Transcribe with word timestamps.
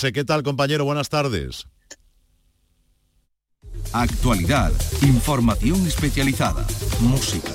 ¿Qué 0.00 0.24
tal, 0.24 0.42
compañero? 0.42 0.84
Buenas 0.84 1.08
tardes. 1.08 1.68
Actualidad, 3.92 4.72
información 5.02 5.86
especializada, 5.86 6.66
música. 7.00 7.52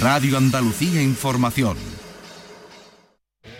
Radio 0.00 0.36
Andalucía 0.38 1.00
Información. 1.00 1.76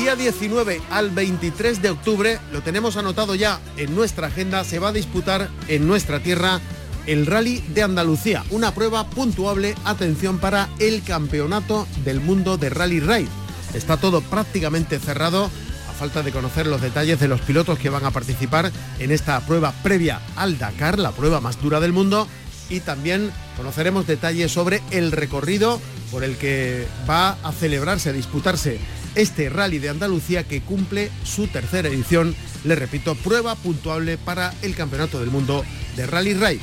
Día 0.00 0.16
19 0.16 0.80
al 0.90 1.10
23 1.10 1.82
de 1.82 1.90
octubre, 1.90 2.38
lo 2.52 2.62
tenemos 2.62 2.96
anotado 2.96 3.34
ya 3.34 3.60
en 3.76 3.94
nuestra 3.94 4.28
agenda, 4.28 4.64
se 4.64 4.78
va 4.78 4.88
a 4.88 4.92
disputar 4.92 5.50
en 5.68 5.86
nuestra 5.86 6.22
tierra 6.22 6.58
el 7.06 7.26
Rally 7.26 7.62
de 7.74 7.82
Andalucía, 7.82 8.42
una 8.48 8.72
prueba 8.72 9.10
puntuable, 9.10 9.74
atención, 9.84 10.38
para 10.38 10.70
el 10.78 11.02
Campeonato 11.02 11.86
del 12.02 12.18
Mundo 12.18 12.56
de 12.56 12.70
Rally 12.70 13.00
Raid. 13.00 13.28
Está 13.74 13.98
todo 13.98 14.22
prácticamente 14.22 14.98
cerrado, 14.98 15.50
a 15.90 15.92
falta 15.92 16.22
de 16.22 16.32
conocer 16.32 16.66
los 16.66 16.80
detalles 16.80 17.20
de 17.20 17.28
los 17.28 17.42
pilotos 17.42 17.78
que 17.78 17.90
van 17.90 18.06
a 18.06 18.10
participar 18.10 18.72
en 19.00 19.10
esta 19.10 19.38
prueba 19.40 19.74
previa 19.82 20.22
al 20.34 20.56
Dakar, 20.56 20.98
la 20.98 21.12
prueba 21.12 21.42
más 21.42 21.60
dura 21.60 21.78
del 21.78 21.92
mundo, 21.92 22.26
y 22.70 22.80
también 22.80 23.30
conoceremos 23.54 24.06
detalles 24.06 24.50
sobre 24.50 24.80
el 24.92 25.12
recorrido 25.12 25.78
por 26.10 26.24
el 26.24 26.38
que 26.38 26.86
va 27.08 27.32
a 27.42 27.52
celebrarse, 27.52 28.08
a 28.08 28.14
disputarse 28.14 28.80
este 29.14 29.48
rally 29.48 29.78
de 29.78 29.88
Andalucía 29.88 30.44
que 30.44 30.60
cumple 30.60 31.10
su 31.24 31.46
tercera 31.46 31.88
edición, 31.88 32.34
le 32.64 32.74
repito, 32.74 33.14
prueba 33.14 33.54
puntuable 33.56 34.18
para 34.18 34.54
el 34.62 34.74
Campeonato 34.74 35.20
del 35.20 35.30
Mundo 35.30 35.64
de 35.96 36.06
Rally 36.06 36.34
Raid. 36.34 36.60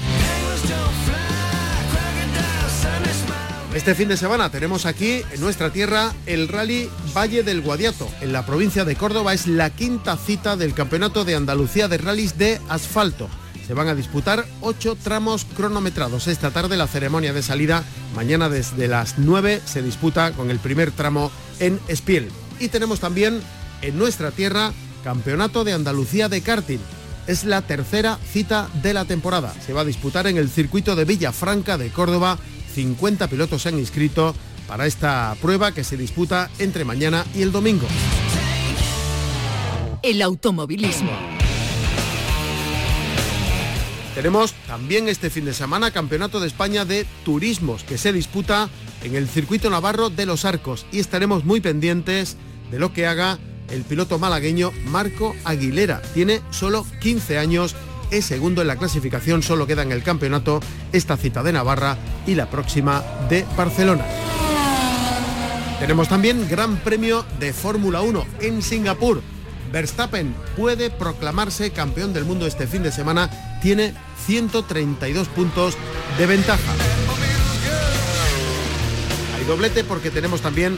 Este 3.73 3.93
fin 3.93 4.07
de 4.07 4.17
semana 4.17 4.49
tenemos 4.49 4.87
aquí 4.87 5.21
en 5.31 5.39
nuestra 5.39 5.71
tierra 5.71 6.11
el 6.25 6.47
Rally 6.47 6.89
Valle 7.15 7.43
del 7.43 7.61
Guadiato. 7.61 8.09
En 8.21 8.33
la 8.33 8.43
provincia 8.43 8.85
de 8.85 8.95
Córdoba 8.95 9.35
es 9.35 9.45
la 9.45 9.69
quinta 9.69 10.17
cita 10.17 10.57
del 10.57 10.73
Campeonato 10.73 11.25
de 11.25 11.35
Andalucía 11.35 11.87
de 11.87 11.99
Rallys 11.99 12.39
de 12.39 12.59
Asfalto. 12.69 13.29
Se 13.67 13.73
van 13.75 13.87
a 13.87 13.93
disputar 13.95 14.45
ocho 14.61 14.95
tramos 14.95 15.45
cronometrados. 15.45 16.27
Esta 16.27 16.51
tarde 16.51 16.75
la 16.75 16.87
ceremonia 16.87 17.33
de 17.33 17.43
salida, 17.43 17.83
mañana 18.15 18.49
desde 18.49 18.87
las 18.87 19.19
9 19.19 19.61
se 19.65 19.81
disputa 19.81 20.31
con 20.31 20.49
el 20.49 20.57
primer 20.57 20.89
tramo 20.91 21.31
en 21.59 21.79
Espiel. 21.87 22.29
Y 22.59 22.69
tenemos 22.69 22.99
también 22.99 23.41
en 23.81 23.97
nuestra 23.97 24.31
tierra 24.31 24.73
Campeonato 25.03 25.63
de 25.63 25.73
Andalucía 25.73 26.29
de 26.29 26.41
karting. 26.41 26.79
Es 27.27 27.43
la 27.43 27.61
tercera 27.61 28.17
cita 28.31 28.69
de 28.81 28.93
la 28.93 29.05
temporada. 29.05 29.53
Se 29.65 29.73
va 29.73 29.81
a 29.81 29.85
disputar 29.85 30.27
en 30.27 30.37
el 30.37 30.49
circuito 30.49 30.95
de 30.95 31.05
Villafranca 31.05 31.77
de 31.77 31.89
Córdoba. 31.89 32.37
50 32.73 33.27
pilotos 33.27 33.61
se 33.61 33.69
han 33.69 33.79
inscrito 33.79 34.35
para 34.67 34.85
esta 34.85 35.35
prueba 35.41 35.71
que 35.71 35.83
se 35.83 35.97
disputa 35.97 36.49
entre 36.59 36.85
mañana 36.85 37.25
y 37.35 37.41
el 37.41 37.51
domingo. 37.51 37.87
El 40.03 40.21
automovilismo 40.21 41.11
tenemos 44.17 44.55
también 44.65 45.07
este 45.09 45.29
fin 45.29 45.45
de 45.45 45.53
semana 45.53 45.91
Campeonato 45.91 46.39
de 46.39 46.47
España 46.47 46.85
de 46.85 47.05
Turismos 47.23 47.83
que 47.83 47.99
se 47.99 48.11
disputa 48.11 48.67
en 49.03 49.15
el 49.15 49.27
circuito 49.27 49.69
navarro 49.69 50.09
de 50.09 50.25
los 50.25 50.45
Arcos 50.45 50.85
y 50.91 50.99
estaremos 50.99 51.45
muy 51.45 51.61
pendientes 51.61 52.37
de 52.71 52.79
lo 52.79 52.93
que 52.93 53.07
haga 53.07 53.39
el 53.69 53.83
piloto 53.83 54.19
malagueño 54.19 54.71
Marco 54.85 55.35
Aguilera. 55.43 56.01
Tiene 56.13 56.41
solo 56.51 56.85
15 57.01 57.37
años, 57.37 57.75
es 58.11 58.25
segundo 58.25 58.61
en 58.61 58.67
la 58.67 58.77
clasificación, 58.77 59.43
solo 59.43 59.67
queda 59.67 59.83
en 59.83 59.91
el 59.91 60.03
campeonato 60.03 60.61
esta 60.91 61.17
cita 61.17 61.43
de 61.43 61.53
Navarra 61.53 61.97
y 62.25 62.35
la 62.35 62.49
próxima 62.49 63.03
de 63.29 63.45
Barcelona. 63.55 64.05
Tenemos 65.79 66.07
también 66.07 66.47
Gran 66.49 66.77
Premio 66.77 67.23
de 67.39 67.53
Fórmula 67.53 68.01
1 68.01 68.25
en 68.41 68.61
Singapur. 68.61 69.21
Verstappen 69.71 70.33
puede 70.55 70.89
proclamarse 70.89 71.71
campeón 71.71 72.13
del 72.13 72.25
mundo 72.25 72.47
este 72.47 72.67
fin 72.67 72.83
de 72.83 72.91
semana, 72.91 73.29
tiene 73.61 73.93
132 74.25 75.27
puntos 75.27 75.77
de 76.17 76.25
ventaja. 76.25 76.96
Doblete 79.47 79.85
porque 79.85 80.11
tenemos 80.11 80.41
también 80.41 80.77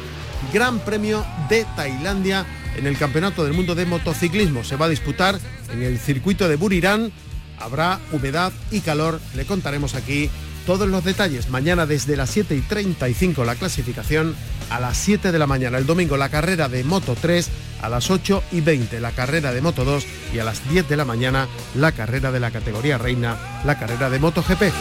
Gran 0.54 0.80
Premio 0.80 1.26
de 1.50 1.66
Tailandia 1.76 2.46
en 2.78 2.86
el 2.86 3.00
Campeonato 3.00 3.44
del 3.44 3.54
Mundo 3.54 3.74
de 3.74 3.88
Motociclismo. 3.88 4.64
Se 4.64 4.76
va 4.76 4.86
a 4.86 4.90
disputar 4.90 5.40
en 5.74 5.82
el 5.82 5.98
circuito 5.98 6.48
de 6.48 6.56
Burirán. 6.56 7.12
Habrá 7.58 8.00
humedad 8.12 8.54
y 8.70 8.82
calor. 8.82 9.20
Le 9.36 9.46
contaremos 9.46 9.96
aquí 9.96 10.30
todos 10.68 10.88
los 10.88 11.04
detalles. 11.04 11.50
Mañana 11.50 11.88
desde 11.88 12.16
las 12.16 12.30
7 12.30 12.56
y 12.56 12.62
35 12.62 13.44
la 13.44 13.56
clasificación. 13.56 14.36
A 14.70 14.80
las 14.80 14.98
7 14.98 15.32
de 15.32 15.40
la 15.40 15.48
mañana 15.48 15.80
el 15.80 15.88
domingo 15.88 16.16
la 16.16 16.30
carrera 16.30 16.70
de 16.70 16.84
Moto 16.84 17.18
3 17.20 17.50
a 17.82 17.90
las 17.90 18.12
8 18.12 18.44
y 18.52 18.62
20 18.62 19.00
la 19.00 19.12
carrera 19.12 19.52
de 19.52 19.62
Moto 19.62 19.84
2 19.84 20.06
y 20.32 20.38
a 20.38 20.44
las 20.44 20.70
10 20.70 20.88
de 20.88 20.96
la 20.96 21.06
mañana 21.06 21.48
la 21.74 21.92
carrera 21.92 22.32
de 22.32 22.40
la 22.40 22.52
categoría 22.52 23.00
reina, 23.00 23.36
la 23.66 23.80
carrera 23.80 24.12
de 24.12 24.20
Moto 24.20 24.44
GP. 24.48 24.72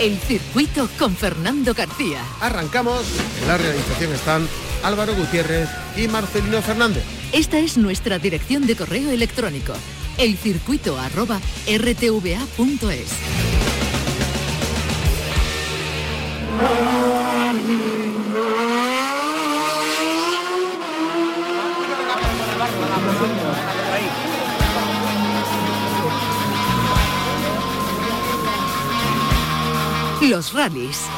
El 0.00 0.18
circuito 0.18 0.88
con 0.96 1.16
Fernando 1.16 1.74
García. 1.74 2.22
Arrancamos. 2.40 3.04
En 3.42 3.48
la 3.48 3.58
realización 3.58 4.12
están 4.12 4.48
Álvaro 4.84 5.12
Gutiérrez 5.16 5.68
y 5.96 6.06
Marcelino 6.06 6.62
Fernández. 6.62 7.02
Esta 7.32 7.58
es 7.58 7.76
nuestra 7.76 8.20
dirección 8.20 8.64
de 8.66 8.76
correo 8.76 9.10
electrónico. 9.10 9.72
elcircuito@rtva.es. 10.16 13.08
Los 30.28 30.52
rallies. 30.52 31.08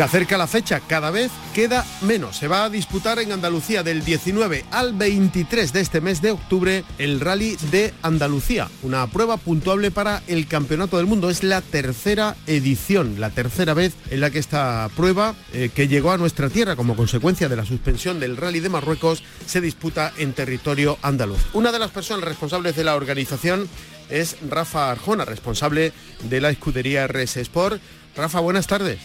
Se 0.00 0.04
acerca 0.04 0.38
la 0.38 0.46
fecha, 0.46 0.80
cada 0.80 1.10
vez 1.10 1.30
queda 1.54 1.84
menos. 2.00 2.38
Se 2.38 2.48
va 2.48 2.64
a 2.64 2.70
disputar 2.70 3.18
en 3.18 3.32
Andalucía 3.32 3.82
del 3.82 4.02
19 4.02 4.64
al 4.70 4.94
23 4.94 5.74
de 5.74 5.80
este 5.82 6.00
mes 6.00 6.22
de 6.22 6.30
octubre 6.30 6.84
el 6.96 7.20
Rally 7.20 7.56
de 7.70 7.92
Andalucía, 8.00 8.70
una 8.82 9.06
prueba 9.08 9.36
puntuable 9.36 9.90
para 9.90 10.22
el 10.26 10.46
Campeonato 10.46 10.96
del 10.96 11.04
Mundo. 11.04 11.28
Es 11.28 11.42
la 11.42 11.60
tercera 11.60 12.34
edición, 12.46 13.20
la 13.20 13.28
tercera 13.28 13.74
vez 13.74 13.92
en 14.08 14.20
la 14.20 14.30
que 14.30 14.38
esta 14.38 14.88
prueba, 14.96 15.34
eh, 15.52 15.68
que 15.68 15.86
llegó 15.86 16.12
a 16.12 16.16
nuestra 16.16 16.48
tierra 16.48 16.76
como 16.76 16.96
consecuencia 16.96 17.50
de 17.50 17.56
la 17.56 17.66
suspensión 17.66 18.20
del 18.20 18.38
Rally 18.38 18.60
de 18.60 18.70
Marruecos, 18.70 19.22
se 19.44 19.60
disputa 19.60 20.14
en 20.16 20.32
territorio 20.32 20.96
andaluz. 21.02 21.40
Una 21.52 21.72
de 21.72 21.78
las 21.78 21.90
personas 21.90 22.24
responsables 22.24 22.74
de 22.74 22.84
la 22.84 22.96
organización 22.96 23.68
es 24.10 24.36
Rafa 24.48 24.90
Arjona, 24.90 25.24
responsable 25.24 25.92
de 26.28 26.40
la 26.40 26.50
escudería 26.50 27.06
RS 27.06 27.36
Sport. 27.38 27.80
Rafa, 28.16 28.40
buenas 28.40 28.66
tardes. 28.66 28.98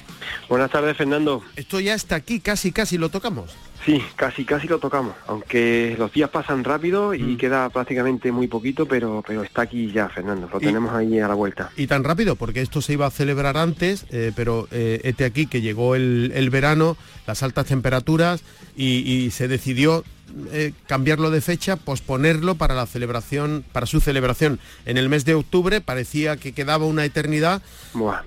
Buenas 0.49 0.71
tardes, 0.71 0.97
Fernando. 0.97 1.43
Esto 1.55 1.79
ya 1.79 1.93
está 1.93 2.15
aquí, 2.15 2.39
casi, 2.39 2.71
casi 2.71 2.97
lo 2.97 3.09
tocamos. 3.09 3.55
Sí, 3.85 4.03
casi, 4.15 4.45
casi 4.45 4.67
lo 4.67 4.79
tocamos, 4.79 5.13
aunque 5.27 5.95
los 5.99 6.11
días 6.11 6.31
pasan 6.31 6.63
rápido 6.63 7.13
y 7.13 7.21
mm. 7.21 7.37
queda 7.37 7.69
prácticamente 7.69 8.31
muy 8.31 8.47
poquito, 8.47 8.87
pero, 8.87 9.23
pero 9.25 9.43
está 9.43 9.61
aquí 9.61 9.91
ya, 9.91 10.09
Fernando, 10.09 10.49
lo 10.51 10.59
tenemos 10.59 10.91
ahí 10.95 11.19
a 11.19 11.27
la 11.27 11.35
vuelta. 11.35 11.69
Y 11.77 11.85
tan 11.85 12.03
rápido, 12.03 12.35
porque 12.35 12.61
esto 12.61 12.81
se 12.81 12.93
iba 12.93 13.05
a 13.05 13.11
celebrar 13.11 13.57
antes, 13.57 14.07
eh, 14.09 14.31
pero 14.35 14.67
eh, 14.71 15.01
este 15.03 15.23
aquí 15.23 15.45
que 15.45 15.61
llegó 15.61 15.93
el, 15.93 16.49
verano, 16.49 16.97
las 17.27 17.43
altas 17.43 17.67
temperaturas 17.67 18.41
y 18.75 19.29
se 19.31 19.47
decidió 19.47 20.03
eh, 20.51 20.73
cambiarlo 20.87 21.31
de 21.31 21.41
fecha, 21.41 21.77
posponerlo 21.77 22.55
para 22.55 22.75
la 22.75 22.85
celebración, 22.85 23.63
para 23.71 23.85
su 23.85 24.01
celebración 24.01 24.59
en 24.85 24.97
el 24.97 25.07
mes 25.07 25.23
de 25.25 25.33
octubre. 25.33 25.81
Parecía 25.81 26.37
que 26.37 26.53
quedaba 26.53 26.85
una 26.85 27.05
eternidad, 27.05 27.61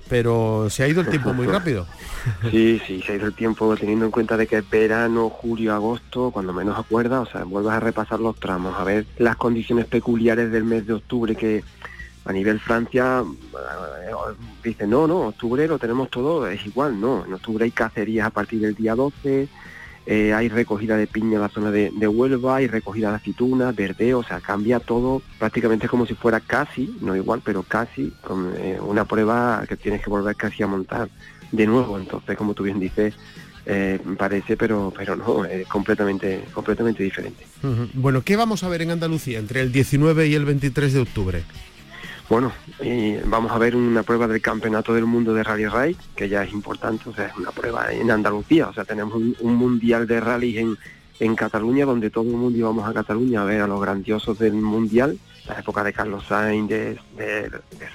pero 0.07 0.69
se 0.69 0.83
ha 0.83 0.87
ido 0.87 1.01
el 1.01 1.09
tiempo 1.09 1.33
muy 1.33 1.47
rápido. 1.47 1.87
Sí, 2.51 2.81
sí, 2.85 3.01
se 3.01 3.13
ha 3.13 3.15
ido 3.15 3.27
el 3.27 3.33
tiempo 3.33 3.75
teniendo 3.77 4.03
en 4.03 4.11
cuenta 4.11 4.35
de 4.35 4.45
que 4.45 4.59
verano, 4.59 5.29
julio, 5.29 5.73
agosto, 5.73 6.31
cuando 6.31 6.51
menos 6.51 6.77
acuerdas, 6.77 7.27
o 7.27 7.31
sea, 7.31 7.43
vuelvas 7.45 7.77
a 7.77 7.79
repasar 7.79 8.19
los 8.19 8.37
tramos, 8.37 8.77
a 8.77 8.83
ver 8.83 9.05
las 9.17 9.37
condiciones 9.37 9.85
peculiares 9.85 10.51
del 10.51 10.65
mes 10.65 10.85
de 10.85 10.93
octubre 10.93 11.33
que 11.35 11.63
a 12.25 12.33
nivel 12.33 12.59
Francia 12.59 13.23
eh, 13.23 14.11
dice 14.63 14.85
no, 14.85 15.07
no, 15.07 15.27
octubre 15.27 15.67
lo 15.67 15.79
tenemos 15.79 16.09
todo, 16.09 16.47
es 16.47 16.65
igual, 16.65 16.99
no, 16.99 17.25
en 17.25 17.33
octubre 17.33 17.63
hay 17.63 17.71
cacerías 17.71 18.27
a 18.27 18.31
partir 18.31 18.59
del 18.59 18.75
día 18.75 18.95
12, 18.95 19.47
eh, 20.05 20.33
hay 20.33 20.49
recogida 20.49 20.97
de 20.97 21.07
piña 21.07 21.35
en 21.35 21.41
la 21.41 21.49
zona 21.49 21.71
de, 21.71 21.89
Huelva, 22.07 22.57
hay 22.57 22.67
recogida 22.67 23.09
de 23.09 23.17
aceitunas, 23.17 23.75
verdeo, 23.75 24.19
o 24.19 24.23
sea, 24.23 24.39
cambia 24.39 24.79
todo 24.79 25.21
prácticamente 25.37 25.87
como 25.87 26.05
si 26.05 26.15
fuera 26.15 26.39
casi, 26.39 26.95
no 27.01 27.15
igual, 27.15 27.41
pero 27.43 27.63
casi 27.63 28.11
con 28.21 28.53
eh, 28.57 28.79
una 28.81 29.05
prueba 29.05 29.63
que 29.67 29.77
tienes 29.77 30.01
que 30.01 30.09
volver 30.09 30.35
casi 30.35 30.63
a 30.63 30.67
montar 30.67 31.09
de 31.51 31.67
nuevo. 31.67 31.99
Entonces, 31.99 32.35
como 32.37 32.53
tú 32.53 32.63
bien 32.63 32.79
dices, 32.79 33.13
eh, 33.65 33.99
parece, 34.17 34.57
pero 34.57 34.91
pero 34.95 35.15
no, 35.15 35.45
es 35.45 35.67
completamente, 35.67 36.43
completamente 36.53 37.03
diferente. 37.03 37.45
Bueno, 37.93 38.23
¿qué 38.23 38.35
vamos 38.35 38.63
a 38.63 38.69
ver 38.69 38.81
en 38.81 38.91
Andalucía 38.91 39.37
entre 39.37 39.61
el 39.61 39.71
19 39.71 40.27
y 40.27 40.33
el 40.33 40.45
23 40.45 40.93
de 40.93 40.99
octubre? 41.01 41.43
Bueno, 42.29 42.51
vamos 43.25 43.51
a 43.51 43.57
ver 43.57 43.75
una 43.75 44.03
prueba 44.03 44.27
del 44.27 44.39
Campeonato 44.39 44.93
del 44.93 45.05
Mundo 45.05 45.33
de 45.33 45.41
Rally 45.41 45.65
Raid, 45.65 45.97
que 46.15 46.29
ya 46.29 46.43
es 46.43 46.53
importante, 46.53 47.09
o 47.09 47.13
sea, 47.13 47.25
es 47.25 47.35
una 47.35 47.49
prueba 47.49 47.91
en 47.91 48.11
Andalucía, 48.11 48.67
o 48.67 48.73
sea, 48.73 48.85
tenemos 48.85 49.15
un, 49.15 49.55
mundial 49.55 50.05
de 50.05 50.19
rally 50.19 50.59
en, 50.59 50.77
en 51.19 51.35
Cataluña, 51.35 51.85
donde 51.85 52.11
todo 52.11 52.25
el 52.25 52.37
mundo 52.37 52.55
íbamos 52.55 52.87
a 52.87 52.93
Cataluña 52.93 53.41
a 53.41 53.45
ver 53.45 53.61
a 53.61 53.67
los 53.67 53.81
grandiosos 53.81 54.37
del 54.37 54.53
mundial, 54.53 55.17
la 55.47 55.55
época 55.55 55.83
de 55.83 55.91
Carlos 55.91 56.23
Sainz, 56.27 56.69
de, 56.69 56.99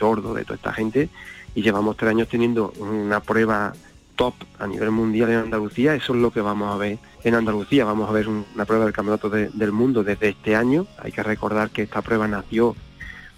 Sordo, 0.01 0.35
de 0.35 0.43
toda 0.43 0.57
esta 0.57 0.73
gente, 0.73 1.11
y 1.55 1.63
llevamos 1.63 1.97
tres 1.97 2.11
años 2.11 2.27
teniendo 2.27 2.73
una 2.81 3.21
prueba 3.21 3.73
top 4.17 4.35
a 4.59 4.67
nivel 4.67 4.91
mundial 4.91 5.31
en 5.31 5.37
Andalucía, 5.37 5.95
eso 5.95 6.13
es 6.13 6.21
lo 6.21 6.33
que 6.33 6.41
vamos 6.41 6.75
a 6.75 6.77
ver 6.77 6.99
en 7.23 7.37
Andalucía, 7.37 7.85
vamos 7.85 8.11
a 8.11 8.13
ver 8.13 8.27
una 8.29 8.65
prueba 8.65 8.85
del 8.85 8.95
Campeonato 8.95 9.31
del 9.31 9.71
Mundo 9.71 10.03
desde 10.03 10.31
este 10.31 10.57
año, 10.57 10.89
hay 10.99 11.13
que 11.13 11.23
recordar 11.23 11.71
que 11.71 11.83
esta 11.83 12.03
prueba 12.03 12.27
nació 12.27 12.75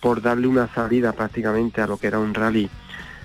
por 0.01 0.23
darle 0.23 0.47
una 0.47 0.73
salida 0.75 1.13
prácticamente 1.13 1.81
a 1.81 1.87
lo 1.87 1.97
que 1.97 2.07
era 2.07 2.19
un 2.19 2.35
rally 2.35 2.69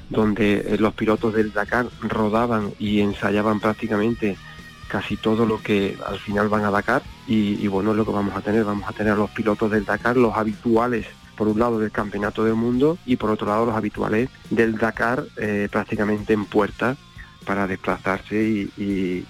donde 0.09 0.59
eh, 0.59 0.77
los 0.77 0.93
pilotos 0.93 1.33
del 1.33 1.53
Dakar 1.53 1.87
rodaban 2.01 2.73
y 2.79 3.01
ensayaban 3.01 3.59
prácticamente 3.59 4.37
casi 4.89 5.15
todo 5.15 5.45
lo 5.45 5.61
que 5.61 5.97
al 6.05 6.19
final 6.19 6.49
van 6.49 6.65
a 6.65 6.71
Dakar 6.71 7.01
y, 7.25 7.65
bueno 7.67 7.91
es 7.91 7.97
lo 7.97 8.05
que 8.05 8.11
vamos 8.11 8.35
a 8.35 8.41
tener, 8.41 8.65
vamos 8.65 8.87
a 8.89 8.91
tener 8.91 9.13
a 9.13 9.15
los 9.15 9.29
pilotos 9.31 9.71
del 9.71 9.85
Dakar, 9.85 10.17
los 10.17 10.35
habituales 10.35 11.07
por 11.37 11.47
un 11.47 11.59
lado 11.59 11.79
del 11.79 11.91
Campeonato 11.91 12.43
del 12.43 12.55
Mundo 12.55 12.97
y 13.05 13.15
por 13.15 13.29
otro 13.29 13.47
lado 13.47 13.65
los 13.65 13.75
habituales 13.75 14.29
del 14.49 14.77
Dakar 14.77 15.23
eh, 15.37 15.69
prácticamente 15.71 16.33
en 16.33 16.43
puerta 16.43 16.97
para 17.45 17.67
desplazarse 17.67 18.35
y, 18.77 19.25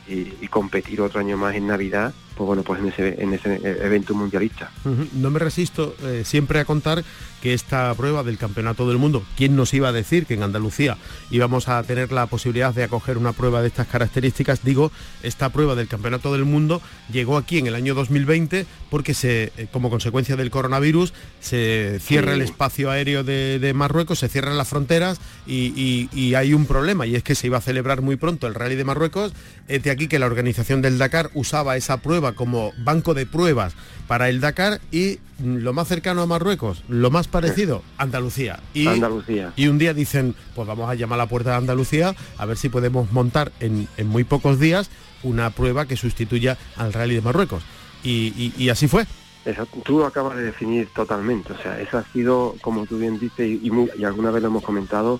competir 0.50 1.00
otro 1.00 1.22
año 1.22 1.38
más 1.38 1.56
en 1.56 1.68
Navidad 1.68 2.14
pues 2.36 2.48
bueno, 2.48 2.64
pues 2.64 2.80
en 2.80 2.88
ese, 2.88 3.22
en 3.22 3.34
ese 3.34 3.56
evento 3.86 4.14
mundialista. 4.14 4.72
No 5.14 5.30
me 5.30 5.40
resisto 5.40 5.96
eh, 6.04 6.24
siempre 6.26 6.60
a 6.60 6.66
contar 6.66 7.04
que 7.42 7.54
esta 7.54 7.94
prueba 7.96 8.24
del 8.24 8.38
Campeonato 8.38 8.88
del 8.88 8.98
Mundo, 8.98 9.24
¿quién 9.36 9.56
nos 9.56 9.74
iba 9.74 9.90
a 9.90 9.92
decir 9.92 10.26
que 10.26 10.36
en 10.36 10.44
Andalucía 10.44 10.98
íbamos 11.32 11.68
a 11.68 11.82
tener 11.84 12.12
la 12.12 12.28
posibilidad 12.28 12.74
de 12.74 12.84
acoger 12.84 13.18
una 13.18 13.34
prueba 13.34 13.62
de 13.62 13.68
estas 13.68 13.88
características? 13.88 14.64
Digo, 14.64 14.92
esta 15.24 15.50
prueba 15.50 15.76
del 15.76 15.88
Campeonato 15.88 16.32
del 16.32 16.46
Mundo 16.46 16.82
llegó 17.12 17.38
aquí 17.38 17.58
en 17.58 17.68
el 17.68 17.76
año 17.76 17.96
2020 17.96 18.66
porque 18.90 19.14
se, 19.14 19.52
eh, 19.58 19.68
como 19.72 19.90
consecuencia 19.90 20.36
del 20.36 20.52
coronavirus 20.52 21.14
se 21.40 22.00
cierra 22.00 22.34
el 22.34 22.42
espacio 22.42 22.92
aéreo 22.92 23.24
de, 23.24 23.72
Marruecos, 23.74 24.20
se 24.20 24.30
cierran 24.30 24.58
las 24.58 24.68
fronteras 24.68 25.20
y, 25.48 26.36
hay 26.36 26.54
un 26.54 26.66
problema 26.66 27.06
y 27.06 27.16
es 27.16 27.24
que 27.24 27.36
se 27.36 27.48
iba 27.48 27.58
a 27.58 27.62
celebrar 27.62 28.02
muy 28.02 28.16
pronto 28.16 28.48
el 28.48 28.54
Rally 28.54 28.76
de 28.76 28.84
Marruecos. 28.84 29.34
De 29.68 29.92
aquí 29.92 30.08
que 30.08 30.20
la 30.20 30.28
organización 30.28 30.82
del 30.82 30.98
Dakar 30.98 31.30
usaba 31.34 31.76
esa 31.76 31.98
prueba 31.98 32.21
como 32.34 32.72
banco 32.78 33.14
de 33.14 33.26
pruebas 33.26 33.74
para 34.08 34.30
el 34.30 34.42
Dakar 34.42 34.80
y 34.92 35.20
lo 35.44 35.74
más 35.74 35.88
cercano 35.88 36.22
a 36.22 36.26
Marruecos, 36.26 36.84
lo 36.88 37.10
más 37.12 37.28
parecido, 37.28 37.84
Andalucía. 37.98 38.60
Y, 38.74 38.88
Andalucía. 38.88 39.54
Y 39.56 39.68
un 39.68 39.78
día 39.78 39.94
dicen, 39.94 40.36
pues 40.56 40.68
vamos 40.68 40.90
a 40.90 40.96
llamar 40.96 41.20
a 41.20 41.24
la 41.24 41.30
puerta 41.30 41.52
de 41.52 41.58
Andalucía 41.58 42.16
a 42.38 42.46
ver 42.46 42.58
si 42.58 42.70
podemos 42.70 43.12
montar 43.12 43.52
en, 43.60 43.88
muy 44.06 44.24
pocos 44.24 44.60
días 44.60 44.90
una 45.24 45.50
prueba 45.50 45.86
que 45.86 45.98
sustituya 45.98 46.58
al 46.76 46.94
rally 46.94 47.16
de 47.16 47.22
Marruecos. 47.22 47.64
Y, 48.04 48.70
así 48.70 48.88
fue. 48.88 49.06
Eso, 49.46 49.68
tú 49.84 50.00
lo 50.00 50.06
acabas 50.06 50.38
de 50.38 50.44
definir 50.44 50.88
totalmente, 50.94 51.54
o 51.54 51.58
sea, 51.58 51.80
eso 51.80 51.98
ha 51.98 52.04
sido, 52.14 52.56
como 52.62 52.86
tú 52.86 53.00
bien 53.00 53.18
dices, 53.20 53.50
y, 53.50 53.72
y 53.98 54.04
alguna 54.04 54.30
vez 54.30 54.44
lo 54.44 54.50
hemos 54.50 54.64
comentado, 54.64 55.20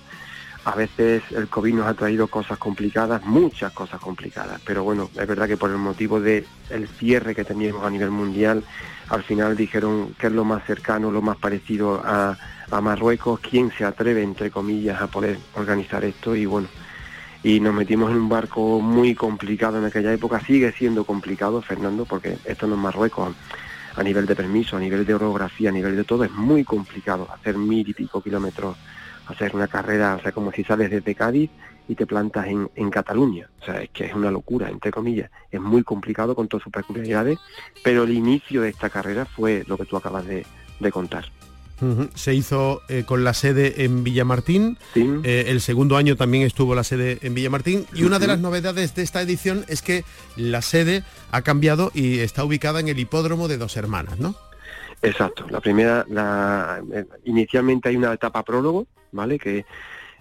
a 0.64 0.74
veces 0.76 1.22
el 1.32 1.48
COVID 1.48 1.74
nos 1.74 1.86
ha 1.86 1.94
traído 1.94 2.28
cosas 2.28 2.58
complicadas, 2.58 3.24
muchas 3.24 3.72
cosas 3.72 4.00
complicadas, 4.00 4.60
pero 4.64 4.84
bueno, 4.84 5.10
es 5.18 5.26
verdad 5.26 5.48
que 5.48 5.56
por 5.56 5.70
el 5.70 5.78
motivo 5.78 6.20
del 6.20 6.46
el 6.70 6.88
cierre 6.88 7.34
que 7.34 7.44
teníamos 7.44 7.84
a 7.84 7.90
nivel 7.90 8.10
mundial, 8.10 8.62
al 9.08 9.22
final 9.24 9.56
dijeron 9.56 10.14
que 10.18 10.28
es 10.28 10.32
lo 10.32 10.44
más 10.44 10.64
cercano, 10.64 11.10
lo 11.10 11.20
más 11.20 11.36
parecido 11.36 12.00
a, 12.04 12.36
a 12.70 12.80
Marruecos, 12.80 13.40
quién 13.40 13.72
se 13.76 13.84
atreve, 13.84 14.22
entre 14.22 14.50
comillas, 14.50 15.02
a 15.02 15.08
poder 15.08 15.38
organizar 15.54 16.04
esto 16.04 16.36
y 16.36 16.46
bueno, 16.46 16.68
y 17.42 17.58
nos 17.58 17.74
metimos 17.74 18.12
en 18.12 18.18
un 18.18 18.28
barco 18.28 18.80
muy 18.80 19.16
complicado 19.16 19.78
en 19.78 19.84
aquella 19.84 20.12
época, 20.12 20.40
sigue 20.40 20.70
siendo 20.72 21.04
complicado, 21.04 21.60
Fernando, 21.60 22.04
porque 22.04 22.38
esto 22.44 22.68
no 22.68 22.76
es 22.76 22.80
Marruecos, 22.80 23.34
a 23.96 24.02
nivel 24.02 24.26
de 24.26 24.36
permiso, 24.36 24.76
a 24.76 24.80
nivel 24.80 25.04
de 25.04 25.14
orografía, 25.14 25.70
a 25.70 25.72
nivel 25.72 25.96
de 25.96 26.04
todo, 26.04 26.24
es 26.24 26.30
muy 26.30 26.64
complicado 26.64 27.28
hacer 27.32 27.58
mil 27.58 27.86
y 27.86 27.92
pico 27.92 28.22
kilómetros 28.22 28.76
hacer 29.26 29.54
una 29.54 29.68
carrera, 29.68 30.16
o 30.16 30.22
sea, 30.22 30.32
como 30.32 30.52
si 30.52 30.64
sales 30.64 30.90
desde 30.90 31.14
Cádiz 31.14 31.50
y 31.88 31.94
te 31.94 32.06
plantas 32.06 32.46
en, 32.46 32.70
en, 32.74 32.90
Cataluña. 32.90 33.48
O 33.60 33.64
sea, 33.64 33.82
es 33.82 33.90
que 33.90 34.04
es 34.06 34.14
una 34.14 34.30
locura, 34.30 34.68
entre 34.68 34.90
comillas. 34.90 35.30
Es 35.50 35.60
muy 35.60 35.82
complicado 35.82 36.34
con 36.34 36.48
todas 36.48 36.64
sus 36.64 36.72
peculiaridades, 36.72 37.38
pero 37.82 38.04
el 38.04 38.12
inicio 38.12 38.62
de 38.62 38.70
esta 38.70 38.90
carrera 38.90 39.24
fue 39.24 39.64
lo 39.66 39.76
que 39.76 39.84
tú 39.84 39.96
acabas 39.96 40.26
de, 40.26 40.46
contar. 40.90 41.24
Se 42.14 42.34
hizo 42.34 42.80
eh, 42.88 43.04
con 43.04 43.24
la 43.24 43.34
sede 43.34 43.84
en 43.84 44.04
Villamartín, 44.04 44.78
eh, 44.94 45.44
el 45.48 45.60
segundo 45.60 45.96
año 45.96 46.16
también 46.16 46.44
estuvo 46.44 46.74
la 46.74 46.84
sede 46.84 47.18
en 47.22 47.34
Villamartín 47.34 47.86
y 47.92 48.04
una 48.04 48.20
de 48.20 48.28
las 48.28 48.38
novedades 48.38 48.94
de 48.94 49.02
esta 49.02 49.20
edición 49.20 49.64
es 49.68 49.82
que 49.82 50.04
la 50.36 50.62
sede 50.62 51.02
ha 51.32 51.42
cambiado 51.42 51.90
y 51.92 52.20
está 52.20 52.44
ubicada 52.44 52.78
en 52.78 52.88
el 52.88 53.00
hipódromo 53.00 53.48
de 53.48 53.58
Dos 53.58 53.76
Hermanas, 53.76 54.20
¿no? 54.20 54.36
Exacto. 55.02 55.46
La 55.50 55.60
primera, 55.60 56.06
la, 56.08 56.80
eh, 56.92 57.04
inicialmente 57.24 57.88
hay 57.88 57.96
una 57.96 58.12
etapa 58.12 58.44
prólogo, 58.44 58.86
¿vale? 59.10 59.36
Que, 59.36 59.66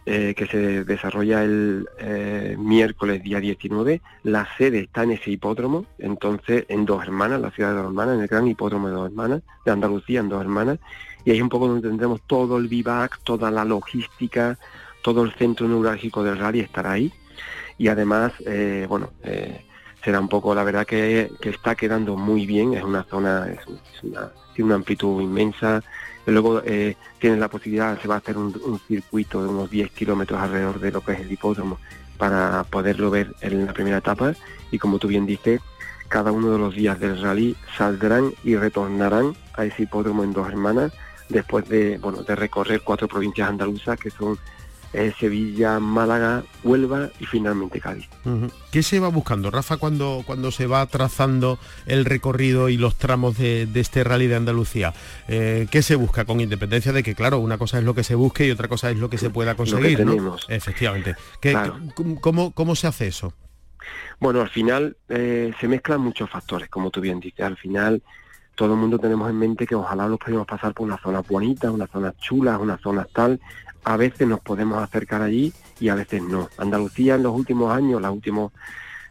eh, 0.07 0.33
que 0.35 0.47
se 0.47 0.83
desarrolla 0.83 1.43
el 1.43 1.87
eh, 1.99 2.55
miércoles 2.57 3.21
día 3.21 3.39
19. 3.39 4.01
La 4.23 4.47
sede 4.57 4.79
está 4.79 5.03
en 5.03 5.11
ese 5.11 5.29
hipódromo, 5.29 5.85
entonces 5.99 6.65
en 6.67 6.85
Dos 6.85 7.03
Hermanas, 7.03 7.39
la 7.39 7.51
ciudad 7.51 7.69
de 7.69 7.75
Dos 7.75 7.85
Hermanas, 7.85 8.15
en 8.15 8.21
el 8.21 8.27
gran 8.27 8.47
hipódromo 8.47 8.87
de 8.87 8.95
Dos 8.95 9.11
Hermanas, 9.11 9.43
de 9.63 9.71
Andalucía 9.71 10.19
en 10.19 10.29
Dos 10.29 10.41
Hermanas. 10.41 10.79
Y 11.23 11.29
ahí 11.29 11.37
es 11.37 11.43
un 11.43 11.49
poco 11.49 11.67
donde 11.67 11.87
tendremos 11.87 12.21
todo 12.25 12.57
el 12.57 12.67
vivac, 12.67 13.19
toda 13.23 13.51
la 13.51 13.63
logística, 13.63 14.57
todo 15.03 15.23
el 15.23 15.31
centro 15.33 15.67
neurálgico 15.67 16.23
del 16.23 16.39
rally 16.39 16.61
estará 16.61 16.93
ahí. 16.93 17.13
Y 17.77 17.87
además, 17.87 18.33
bueno, 18.87 19.11
será 20.03 20.19
un 20.19 20.27
poco, 20.27 20.55
la 20.55 20.63
verdad 20.63 20.85
que, 20.85 21.31
está 21.41 21.75
quedando 21.75 22.15
muy 22.15 22.45
bien, 22.45 22.73
es 22.73 22.83
una 22.83 23.03
zona, 23.03 23.47
es, 23.49 23.59
una, 24.03 24.31
tiene 24.53 24.67
una 24.67 24.75
amplitud 24.75 25.21
inmensa, 25.21 25.81
luego 26.25 26.61
eh, 26.65 26.95
tiene 27.19 27.37
la 27.37 27.49
posibilidad, 27.49 27.99
se 28.01 28.07
va 28.07 28.15
a 28.15 28.17
hacer 28.19 28.37
un, 28.37 28.79
circuito 28.87 29.43
de 29.43 29.49
unos 29.49 29.69
10 29.69 29.91
kilómetros 29.91 30.39
alrededor 30.39 30.79
de 30.79 30.91
lo 30.91 31.01
que 31.01 31.13
es 31.13 31.19
el 31.19 31.31
hipódromo 31.31 31.77
para 32.17 32.63
poderlo 32.63 33.09
ver 33.09 33.33
en 33.41 33.65
la 33.65 33.73
primera 33.73 33.97
etapa. 33.97 34.33
Y 34.71 34.77
como 34.77 34.99
tú 34.99 35.07
bien 35.07 35.25
dices, 35.25 35.61
cada 36.07 36.31
uno 36.31 36.51
de 36.51 36.59
los 36.59 36.75
días 36.75 36.99
del 36.99 37.21
rally 37.21 37.55
saldrán 37.77 38.33
y 38.43 38.55
retornarán 38.55 39.35
a 39.55 39.65
ese 39.65 39.83
hipódromo 39.83 40.23
en 40.23 40.33
dos 40.33 40.47
hermanas 40.47 40.91
después 41.29 41.67
de, 41.69 41.97
bueno, 41.97 42.23
de 42.23 42.35
recorrer 42.35 42.81
cuatro 42.83 43.07
provincias 43.07 43.49
andaluzas 43.49 43.99
que 43.99 44.11
son 44.11 44.37
Sevilla, 45.17 45.79
Málaga, 45.79 46.43
Huelva 46.63 47.09
y 47.19 47.25
finalmente 47.25 47.79
Cádiz. 47.79 48.09
¿Qué 48.71 48.83
se 48.83 48.99
va 48.99 49.07
buscando, 49.07 49.49
Rafa, 49.49 49.77
cuando, 49.77 50.23
cuando 50.25 50.51
se 50.51 50.67
va 50.67 50.85
trazando 50.85 51.59
el 51.85 52.05
recorrido 52.05 52.69
y 52.69 52.77
los 52.77 52.95
tramos 52.95 53.37
de, 53.37 53.67
este 53.75 54.03
rally 54.03 54.27
de 54.27 54.35
Andalucía? 54.35 54.93
Eh, 55.27 55.67
¿Qué 55.71 55.81
se 55.81 55.95
busca 55.95 56.25
con 56.25 56.41
independencia 56.41 56.91
de 56.91 57.03
que, 57.03 57.15
claro, 57.15 57.39
una 57.39 57.57
cosa 57.57 57.79
es 57.79 57.85
lo 57.85 57.95
que 57.95 58.03
se 58.03 58.15
busque 58.15 58.47
y 58.47 58.51
otra 58.51 58.67
cosa 58.67 58.91
es 58.91 58.97
lo 58.97 59.09
que 59.09 59.17
se 59.17 59.29
pueda 59.29 59.55
conseguir? 59.55 60.05
Efectivamente. 60.49 61.15
¿cómo, 62.19 62.51
¿Cómo 62.51 62.75
se 62.75 62.87
hace 62.87 63.07
eso? 63.07 63.33
Bueno, 64.19 64.41
al 64.41 64.49
final 64.49 64.97
eh, 65.09 65.51
se 65.59 65.67
mezclan 65.67 66.01
muchos 66.01 66.29
factores, 66.29 66.69
como 66.69 66.91
tú 66.91 67.01
bien 67.01 67.19
dices. 67.19 67.45
Al 67.45 67.57
final 67.57 68.03
todo 68.55 68.73
el 68.73 68.79
mundo 68.79 68.99
tenemos 68.99 69.29
en 69.29 69.37
mente 69.37 69.65
que 69.65 69.75
ojalá 69.75 70.07
los 70.07 70.19
podemos 70.19 70.45
pasar 70.45 70.73
por 70.73 70.85
una 70.85 70.97
zona 70.97 71.21
bonita, 71.21 71.71
una 71.71 71.87
zona 71.87 72.13
chula, 72.19 72.57
una 72.57 72.77
zona 72.77 73.07
tal 73.11 73.39
a 73.83 73.97
veces 73.97 74.27
nos 74.27 74.39
podemos 74.39 74.81
acercar 74.81 75.21
allí 75.21 75.53
y 75.79 75.89
a 75.89 75.95
veces 75.95 76.21
no. 76.21 76.49
Andalucía 76.57 77.15
en 77.15 77.23
los 77.23 77.35
últimos 77.35 77.73
años, 77.73 78.01
los 78.01 78.13
últimos, 78.13 78.51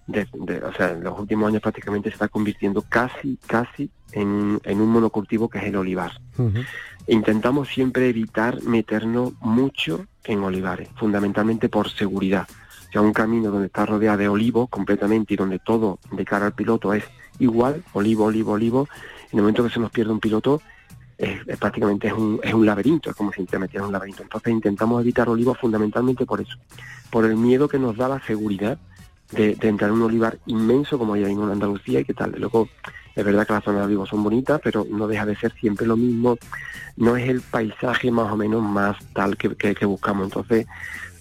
o 0.09 0.73
sea, 0.73 0.93
en 0.93 1.05
los 1.05 1.19
últimos 1.19 1.49
años 1.49 1.63
prácticamente 1.63 2.11
se 2.11 2.15
está 2.15 2.29
convirtiendo 2.29 2.83
casi, 2.83 3.39
casi 3.47 3.91
en, 4.13 4.61
en 4.65 4.81
un 4.81 4.91
monocultivo 4.91 5.49
que 5.49 5.59
es 5.59 5.65
el 5.65 5.77
olivar. 5.77 6.13
Intentamos 7.07 7.69
siempre 7.69 8.09
evitar 8.09 8.63
meternos 8.63 9.33
mucho 9.41 10.07
en 10.25 10.43
olivares, 10.43 10.89
fundamentalmente 10.97 11.69
por 11.69 11.91
seguridad. 11.91 12.47
O 12.89 12.93
sea, 12.93 13.03
un 13.03 13.13
camino 13.13 13.51
donde 13.51 13.67
está 13.67 13.87
rodeado 13.87 14.19
de 14.19 14.29
olivos 14.29 14.69
completamente 14.69 15.35
y 15.35 15.37
donde 15.37 15.61
todo 15.61 15.99
de 16.11 16.25
cara 16.25 16.47
al 16.47 16.55
piloto 16.55 16.93
es 16.93 17.05
igual, 17.39 17.85
olivo, 17.93 18.25
olivo, 18.25 18.53
olivo, 18.53 18.89
en 19.31 19.39
el 19.39 19.43
momento 19.43 19.65
que 19.65 19.71
se 19.71 19.81
nos 19.81 19.91
pierde 19.91 20.13
un 20.13 20.21
piloto, 20.21 20.61
es, 21.21 21.59
prácticamente 21.59 22.09
es 22.09 22.15
un, 22.15 22.41
es 22.43 22.55
un 22.55 22.65
laberinto, 22.65 23.11
es 23.11 23.17
como 23.17 23.33
si 23.33 23.45
te 23.45 23.59
metieras 23.59 23.87
un 23.87 23.93
laberinto. 23.93 24.23
Entonces 24.23 24.53
intentamos 24.53 25.03
evitar 25.03 25.29
olivos 25.29 25.59
fundamentalmente 25.59 26.25
por 26.25 26.41
eso, 26.41 26.57
por 27.11 27.27
el 27.27 27.37
miedo 27.37 27.69
que 27.69 27.79
nos 27.79 27.97
da 27.97 28.09
la 28.09 28.21
seguridad 28.21 28.79
de, 29.33 29.57
entrar 29.61 29.91
en 29.91 29.97
un 29.97 30.03
olivar 30.03 30.39
inmenso 30.47 30.99
como 30.99 31.15
hay 31.15 31.25
en 31.25 31.39
Andalucía 31.43 32.01
y 32.01 32.05
que 32.05 32.15
tal. 32.15 32.35
Luego, 32.39 32.69
es 33.15 33.25
verdad 33.25 33.47
que 33.47 33.53
las 33.53 33.65
zonas 33.65 33.83
de 33.83 33.87
olivo 33.87 34.07
son 34.07 34.23
bonitas, 34.23 34.61
pero 34.65 34.87
no 34.91 35.07
deja 35.07 35.27
de 35.27 35.37
ser 35.37 35.53
siempre 35.61 35.87
lo 35.87 35.97
mismo. 35.97 36.39
No 36.97 37.17
es 37.17 37.29
el 37.29 37.43
paisaje 37.43 38.11
más 38.11 38.33
o 38.33 38.37
menos 38.37 38.63
más 38.63 38.97
tal 39.13 39.37
que, 39.37 39.55
que, 39.55 39.87
buscamos. 39.87 40.25
Entonces, 40.25 40.67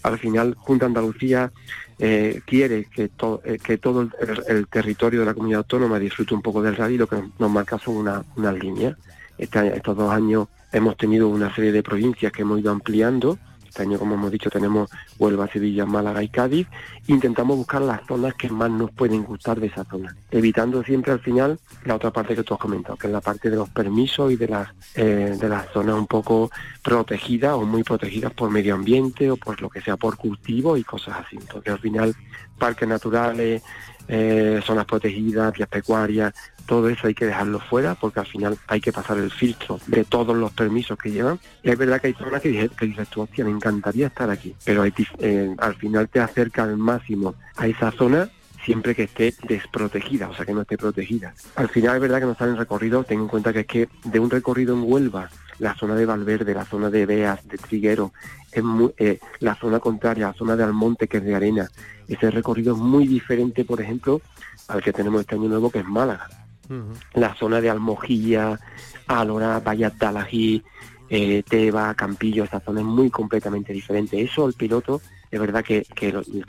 al 0.03 0.17
final, 0.17 0.55
Junta 0.57 0.85
Andalucía 0.85 1.51
eh, 1.99 2.41
quiere 2.45 2.85
que, 2.85 3.11
eh, 3.43 3.59
que 3.61 3.77
todo 3.77 4.09
el, 4.47 4.67
territorio 4.67 5.19
de 5.19 5.25
la 5.25 5.33
comunidad 5.33 5.59
autónoma 5.59 5.99
disfrute 5.99 6.33
un 6.33 6.41
poco 6.41 6.61
del 6.61 6.77
rally, 6.77 6.97
lo 6.97 7.07
que 7.07 7.21
nos 7.37 7.51
marca 7.51 7.77
son 7.77 8.23
una 8.35 8.53
línea. 8.53 8.95
Este 9.39 9.75
estos 9.75 9.97
dos 9.97 10.11
años 10.11 10.47
hemos 10.71 10.95
tenido 10.97 11.27
una 11.27 11.53
serie 11.55 11.71
de 11.71 11.81
provincias 11.81 12.31
que 12.31 12.43
hemos 12.43 12.59
ido 12.59 12.71
ampliando 12.71 13.39
este 13.69 13.83
año, 13.83 13.99
como 13.99 14.15
hemos 14.15 14.31
dicho, 14.31 14.49
tenemos 14.49 14.89
Huelva, 15.19 15.47
Sevilla, 15.47 15.85
Málaga 15.85 16.23
y 16.23 16.27
Cádiz. 16.29 16.67
Intentamos 17.05 17.55
buscar 17.55 17.81
las 17.81 18.01
zonas 18.07 18.33
que 18.33 18.49
más 18.49 18.71
nos 18.71 18.91
pueden 18.91 19.23
gustar 19.23 19.59
de 19.59 19.67
esa 19.67 19.85
zona, 19.85 20.15
evitando 20.31 20.83
siempre 20.83 21.13
al 21.13 21.19
final 21.19 21.59
la 21.85 21.95
otra 21.95 22.11
parte 22.11 22.35
que 22.35 22.43
tú 22.43 22.55
has 22.55 22.59
comentado, 22.59 22.97
que 22.97 23.07
es 23.07 23.13
la 23.13 23.21
parte 23.21 23.49
de 23.49 23.57
los 23.57 23.69
permisos 23.69 24.31
y 24.31 24.37
de 24.37 24.47
las, 24.47 24.69
eh, 24.95 25.37
de 25.39 25.49
las 25.49 25.71
zonas 25.71 25.95
un 25.95 26.07
poco 26.07 26.49
protegidas 26.81 27.53
o 27.53 27.61
muy 27.61 27.83
protegidas 27.83 28.33
por 28.33 28.49
medio 28.49 28.73
ambiente 28.73 29.29
o 29.29 29.37
por 29.37 29.61
lo 29.61 29.69
que 29.69 29.81
sea, 29.81 29.97
por 29.97 30.17
cultivo 30.17 30.75
y 30.75 30.83
cosas 30.83 31.17
así. 31.25 31.37
Entonces 31.39 31.71
al 31.71 31.79
final, 31.79 32.15
parques 32.57 32.89
naturales, 32.89 33.61
eh, 34.09 34.59
zonas 34.65 34.85
protegidas, 34.85 35.53
vías 35.53 35.69
pecuarias, 35.69 36.33
todo 36.65 36.89
eso 36.89 37.07
hay 37.07 37.13
que 37.13 37.25
dejarlo 37.25 37.59
fuera 37.59 37.95
porque 37.95 38.19
al 38.19 38.25
final 38.25 38.57
hay 38.67 38.81
que 38.81 38.91
pasar 38.91 39.17
el 39.17 39.31
filtro 39.31 39.79
de 39.87 40.03
todos 40.03 40.35
los 40.35 40.51
permisos 40.51 40.97
que 40.97 41.11
llevan. 41.11 41.39
Y 41.63 41.69
es 41.69 41.77
verdad 41.77 42.01
que 42.01 42.07
hay 42.07 42.13
zonas 42.13 42.41
que, 42.41 42.49
dices, 42.49 42.71
que 42.71 42.87
dices 42.87 43.07
tú, 43.09 43.21
hostia, 43.21 43.45
me 43.45 43.51
encantaría 43.51 44.07
estar 44.07 44.29
aquí, 44.29 44.55
pero 44.65 44.83
eh, 44.85 45.55
al 45.57 45.75
final 45.75 46.09
te 46.09 46.19
acerca 46.19 46.63
al 46.63 46.77
máximo 46.77 47.35
a 47.55 47.67
esa 47.67 47.91
zona 47.91 48.29
siempre 48.65 48.93
que 48.93 49.03
esté 49.03 49.33
desprotegida, 49.47 50.29
o 50.29 50.35
sea 50.35 50.45
que 50.45 50.53
no 50.53 50.61
esté 50.61 50.77
protegida. 50.77 51.33
Al 51.55 51.69
final 51.69 51.95
es 51.95 52.01
verdad 52.01 52.19
que 52.19 52.25
no 52.25 52.31
están 52.33 52.49
en 52.49 52.57
recorrido, 52.57 53.03
ten 53.03 53.19
en 53.19 53.27
cuenta 53.27 53.53
que 53.53 53.61
es 53.61 53.67
que 53.67 53.89
de 54.03 54.19
un 54.19 54.29
recorrido 54.29 54.75
en 54.75 54.83
Huelva, 54.83 55.29
la 55.59 55.75
zona 55.75 55.95
de 55.95 56.05
Valverde, 56.05 56.53
la 56.53 56.65
zona 56.65 56.89
de 56.89 57.05
Beas, 57.05 57.47
de 57.47 57.57
Triguero, 57.57 58.11
es 58.51 58.63
muy, 58.63 58.93
eh, 58.97 59.19
la 59.39 59.55
zona 59.55 59.79
contraria, 59.79 60.27
la 60.27 60.33
zona 60.33 60.55
de 60.55 60.63
Almonte, 60.63 61.07
que 61.07 61.17
es 61.17 61.23
de 61.23 61.35
arena, 61.35 61.69
ese 62.07 62.31
recorrido 62.31 62.73
es 62.73 62.79
muy 62.79 63.07
diferente, 63.07 63.65
por 63.65 63.81
ejemplo, 63.81 64.21
al 64.67 64.81
que 64.81 64.93
tenemos 64.93 65.21
este 65.21 65.35
año 65.35 65.49
nuevo, 65.49 65.69
que 65.69 65.79
es 65.79 65.85
Málaga 65.85 66.27
la 67.13 67.35
zona 67.35 67.61
de 67.61 67.69
Almojilla, 67.69 68.59
Alora, 69.07 69.59
Valladalají, 69.59 70.63
eh, 71.09 71.43
Teba, 71.47 71.93
Campillo, 71.95 72.43
esta 72.43 72.59
zona 72.59 72.81
es 72.81 72.85
muy 72.85 73.09
completamente 73.09 73.73
diferente. 73.73 74.21
Eso 74.21 74.47
el 74.47 74.53
piloto 74.53 75.01
es 75.31 75.39
verdad 75.39 75.63
que, 75.63 75.85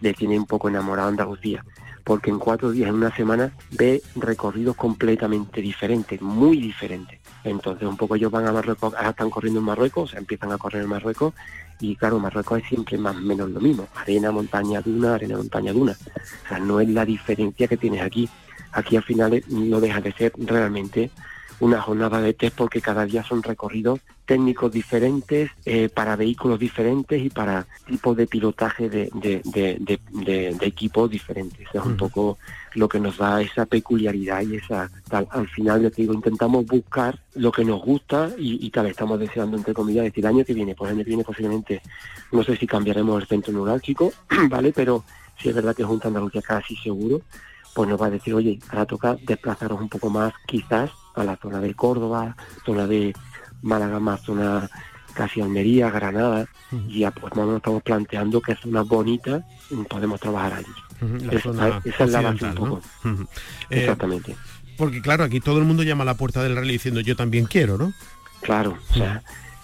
le 0.01 0.15
tiene 0.15 0.39
un 0.39 0.47
poco 0.47 0.69
enamorado 0.69 1.09
a 1.09 1.11
Andalucía, 1.11 1.65
porque 2.05 2.31
en 2.31 2.39
cuatro 2.39 2.71
días, 2.71 2.91
en 2.91 2.97
una 2.97 3.15
semana, 3.15 3.53
ve 3.71 4.03
recorridos 4.17 4.77
completamente 4.77 5.61
diferentes, 5.61 6.21
muy 6.21 6.59
diferentes. 6.59 7.20
Entonces 7.45 7.89
un 7.89 7.97
poco 7.97 8.17
ellos 8.17 8.31
van 8.31 8.47
a 8.47 8.53
Marruecos, 8.53 8.95
ahora 8.95 9.11
están 9.11 9.31
corriendo 9.31 9.61
en 9.61 9.67
Marruecos, 9.67 10.15
empiezan 10.15 10.53
a 10.53 10.59
correr 10.59 10.83
en 10.83 10.89
Marruecos, 10.89 11.35
y 11.81 11.97
claro, 11.97 12.19
Marruecos 12.19 12.61
es 12.61 12.69
siempre 12.69 12.99
más 12.99 13.17
o 13.17 13.21
menos 13.21 13.51
lo 13.51 13.61
mismo, 13.61 13.89
arena, 13.95 14.31
montaña, 14.31 14.83
duna, 14.83 15.15
arena, 15.15 15.37
montaña, 15.37 15.73
duna. 15.73 15.93
O 15.93 16.49
sea, 16.49 16.59
no 16.59 16.81
es 16.81 16.89
la 16.89 17.05
diferencia 17.05 17.67
que 17.67 17.77
tienes 17.77 18.03
aquí 18.03 18.29
aquí 18.73 18.97
al 18.97 19.03
final 19.03 19.43
no 19.49 19.81
deja 19.81 20.01
de 20.01 20.13
ser 20.13 20.33
realmente 20.37 21.11
una 21.61 21.81
jornada 21.81 22.21
de 22.21 22.33
test 22.33 22.57
porque 22.57 22.81
cada 22.81 23.05
día 23.05 23.23
son 23.23 23.43
recorridos 23.43 24.01
técnicos 24.25 24.73
diferentes 24.73 25.51
eh, 25.67 25.91
para 25.91 26.17
vehículos 26.17 26.59
diferentes 26.59 27.21
y 27.21 27.29
para 27.29 27.67
tipos 27.87 28.17
de 28.17 28.27
pilotaje 28.27 28.89
de, 28.89 29.11
equipos 30.61 31.11
diferentes. 31.11 31.69
Es 31.73 31.85
un 31.85 31.97
poco 31.97 32.39
lo 32.75 32.89
que 32.89 33.01
nos 33.01 33.19
da 33.19 33.41
esa 33.41 33.67
peculiaridad 33.67 34.43
y 34.43 34.57
esa 34.57 34.91
tal. 35.09 35.27
Al 35.31 35.49
final, 35.49 35.83
les 35.83 35.95
digo, 35.95 36.15
intentamos 36.15 36.67
buscar 36.67 37.19
lo 37.35 37.51
que 37.53 37.65
nos 37.65 37.83
gusta 37.83 38.31
y, 38.39 38.71
tal, 38.71 38.87
estamos 38.87 39.19
deseando, 39.19 39.57
entre 39.57 39.75
comillas, 39.75 40.05
decir, 40.05 40.27
año 40.27 40.45
que 40.45 40.55
viene, 40.55 40.75
pues 40.75 40.91
el 40.91 40.97
año 40.97 41.05
que 41.05 41.11
viene 41.11 41.25
posiblemente, 41.25 41.83
no 42.33 42.43
sé 42.43 42.57
si 42.57 42.67
cambiaremos 42.67 43.23
el 43.23 43.29
centro 43.29 43.53
neurálgico, 43.53 44.13
¿vale? 44.49 44.73
Pero 44.73 45.05
sí 45.39 45.49
es 45.49 45.55
verdad 45.55 45.75
que 45.75 45.85
Junta 45.85 46.09
Andalucía 46.09 46.43
casi 46.43 46.77
seguro 46.77 47.21
pues 47.75 47.89
nos 47.89 48.01
va 48.01 48.07
a 48.07 48.11
decir, 48.11 48.35
oye, 48.35 48.59
ahora 48.69 48.87
toca 48.87 49.17
desplazaros 49.23 49.81
un 49.81 49.89
poco 49.89 50.11
más 50.11 50.33
quizás 50.47 50.91
a 51.15 51.25
la 51.25 51.37
zona 51.37 51.61
del 51.61 51.77
Córdoba, 51.77 52.37
zona 52.65 52.87
de 52.87 53.15
Málaga, 53.63 54.01
más 54.01 54.21
zona 54.23 54.69
casi 55.15 55.41
Almería, 55.41 55.91
Granada, 55.91 56.47
y 56.89 57.01
ya 57.01 57.11
pues 57.11 57.35
nos 57.35 57.57
estamos 57.57 57.83
planteando 57.83 58.41
que 58.41 58.55
zonas 58.55 58.87
bonitas 58.87 59.43
podemos 59.89 60.21
trabajar 60.21 60.55
allí. 60.55 60.90
Esa, 61.31 62.05
es 62.05 62.11
la 62.11 62.21
base 62.21 62.45
un 62.45 62.55
poco. 62.55 62.83
Eh, 63.71 63.81
Exactamente. 63.81 64.37
porque 64.77 65.01
claro, 65.01 65.25
aquí 65.25 65.41
todo 65.41 65.59
el 65.59 65.65
mundo 65.65 65.83
llama 65.83 66.03
a 66.03 66.07
la 66.07 66.15
puerta 66.15 66.43
del 66.43 66.57
rally 66.57 66.73
diciendo 66.73 67.01
yo 67.01 67.17
también 67.17 67.47
quiero, 67.47 67.79
¿no? 67.79 67.93
Claro, 68.41 68.79
o 68.91 68.95
sea, 68.95 69.23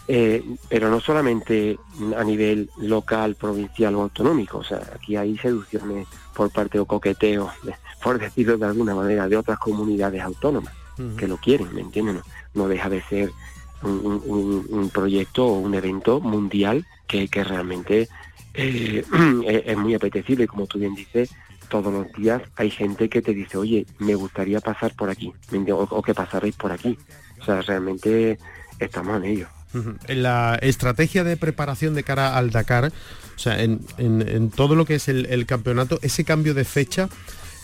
eh, 0.09 0.45
pero 0.69 0.90
no 0.90 1.00
solamente 1.00 1.78
a 2.16 2.25
nivel 2.25 2.71
local, 2.78 3.35
provincial 3.35 3.95
o 3.95 4.02
autonómico, 4.02 4.59
o 4.59 4.64
sea, 4.64 4.81
aquí 4.95 5.16
hay 5.16 5.37
seducciones 5.38 6.07
por 6.35 6.50
parte 6.50 6.78
o 6.78 6.85
coqueteo 6.85 7.50
por 8.02 8.21
decirlo 8.21 8.57
de 8.57 8.66
alguna 8.66 8.95
manera, 8.95 9.28
de 9.28 9.37
otras 9.37 9.59
comunidades 9.59 10.23
autónomas 10.23 10.73
que 11.19 11.26
lo 11.26 11.37
quieren, 11.38 11.75
¿me 11.75 11.81
entienden? 11.81 12.21
No, 12.55 12.69
deja 12.69 12.88
de 12.88 13.02
ser 13.02 13.33
un, 13.83 14.90
proyecto 14.95 15.45
o 15.45 15.59
un 15.59 15.75
evento 15.75 16.21
mundial 16.21 16.87
que, 17.09 17.28
realmente 17.33 18.09
eh, 19.47 19.63
es, 19.67 19.77
muy 19.77 19.95
apetecible, 19.95 20.47
como 20.47 20.67
tú 20.67 20.79
bien 20.79 20.95
dices, 20.95 21.31
todos 21.69 21.93
los 21.93 22.13
días 22.13 22.43
hay 22.57 22.71
gente 22.71 23.09
que 23.09 23.23
te 23.23 23.35
dice, 23.35 23.59
oye, 23.59 23.87
me 23.99 24.15
gustaría 24.15 24.61
pasar 24.61 24.95
por 24.95 25.11
aquí, 25.11 25.33
o, 25.73 26.03
que 26.03 26.15
pasaréis 26.15 26.57
por 26.57 26.73
aquí. 26.73 26.99
O 27.41 27.45
sea, 27.45 27.61
realmente 27.63 28.39
estamos 28.79 29.17
en 29.19 29.25
ello. 29.25 29.49
En 30.09 30.23
la 30.23 30.59
estrategia 30.63 31.23
de 31.23 31.37
preparación 31.37 31.95
de 31.95 32.03
cara 32.03 32.37
al 32.37 32.51
Dakar, 32.51 32.87
o 32.87 33.39
sea, 33.39 33.63
en, 33.63 34.51
todo 34.51 34.75
lo 34.75 34.87
que 34.87 34.95
es 34.95 35.09
el, 35.09 35.45
campeonato, 35.45 35.99
ese 36.03 36.25
cambio 36.25 36.55
de 36.55 36.65
fecha 36.65 37.09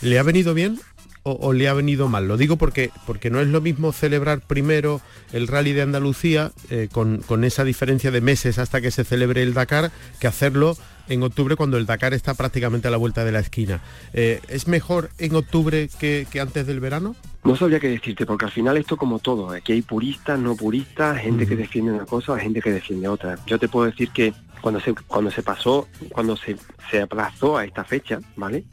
¿Le 0.03 0.19
ha 0.19 0.23
venido 0.23 0.53
bien 0.53 0.79
o, 1.23 1.53
le 1.53 1.67
ha 1.67 1.73
venido 1.73 2.07
mal? 2.09 2.27
Lo 2.27 2.37
digo 2.37 2.57
porque, 2.57 2.91
porque 3.05 3.29
no 3.29 3.39
es 3.39 3.47
lo 3.47 3.61
mismo 3.61 3.91
celebrar 3.91 4.41
primero 4.41 5.01
el 5.31 5.47
rally 5.47 5.73
de 5.73 5.81
Andalucía 5.81 6.51
eh, 6.69 6.89
con, 6.91 7.43
esa 7.43 7.63
diferencia 7.63 8.11
de 8.11 8.21
meses 8.21 8.59
hasta 8.59 8.81
que 8.81 8.91
se 8.91 9.03
celebre 9.03 9.41
el 9.41 9.53
Dakar 9.53 9.91
que 10.19 10.27
hacerlo 10.27 10.77
en 11.09 11.23
octubre 11.23 11.55
cuando 11.55 11.77
el 11.77 11.85
Dakar 11.85 12.13
está 12.13 12.33
prácticamente 12.33 12.87
a 12.87 12.91
la 12.91 12.97
vuelta 12.97 13.25
de 13.25 13.31
la 13.31 13.39
esquina. 13.39 13.81
Eh, 14.13 14.41
¿Es 14.47 14.67
mejor 14.67 15.09
en 15.17 15.35
octubre 15.35 15.89
que, 15.99 16.27
antes 16.39 16.67
del 16.67 16.79
verano? 16.79 17.15
No 17.43 17.55
sabría 17.55 17.79
qué 17.79 17.89
decirte, 17.89 18.25
porque 18.25 18.45
al 18.45 18.51
final 18.51 18.77
esto 18.77 18.95
como 18.95 19.19
todo, 19.19 19.49
aquí 19.49 19.73
hay 19.73 19.81
puristas, 19.81 20.39
no 20.39 20.55
puristas, 20.55 21.19
gente 21.19 21.45
que 21.45 21.55
defiende 21.55 21.91
una 21.91 22.05
cosa, 22.05 22.37
gente 22.39 22.61
que 22.61 22.71
defiende 22.71 23.07
otra. 23.07 23.37
Yo 23.45 23.59
te 23.59 23.67
puedo 23.67 23.85
decir 23.85 24.09
que 24.11 24.33
cuando 24.61 24.79
se, 24.79 24.93
cuando 24.93 25.29
se 25.29 25.43
pasó, 25.43 25.89
cuando 26.09 26.37
se, 26.37 26.55
se 26.89 27.01
aplazó 27.01 27.57
a 27.57 27.65
esta 27.65 27.83
fecha, 27.83 28.19
¿vale? 28.37 28.63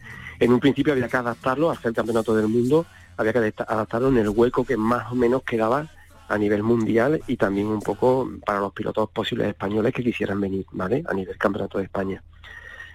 En 0.40 0.52
un 0.52 0.58
principio 0.58 0.94
había 0.94 1.08
que 1.08 1.18
adaptarlo, 1.18 1.70
hacer 1.70 1.90
el 1.90 1.94
campeonato 1.94 2.34
del 2.34 2.48
mundo, 2.48 2.86
había 3.18 3.32
que 3.32 3.52
adaptarlo 3.58 4.08
en 4.08 4.16
el 4.16 4.30
hueco 4.30 4.64
que 4.64 4.76
más 4.76 5.12
o 5.12 5.14
menos 5.14 5.42
quedaba 5.42 5.86
a 6.28 6.38
nivel 6.38 6.62
mundial 6.62 7.20
y 7.26 7.36
también 7.36 7.66
un 7.66 7.82
poco 7.82 8.30
para 8.46 8.60
los 8.60 8.72
pilotos 8.72 9.10
posibles 9.10 9.48
españoles 9.48 9.92
que 9.92 10.02
quisieran 10.02 10.40
venir, 10.40 10.64
¿vale? 10.72 11.02
A 11.06 11.12
nivel 11.12 11.36
campeonato 11.36 11.78
de 11.78 11.84
España. 11.84 12.22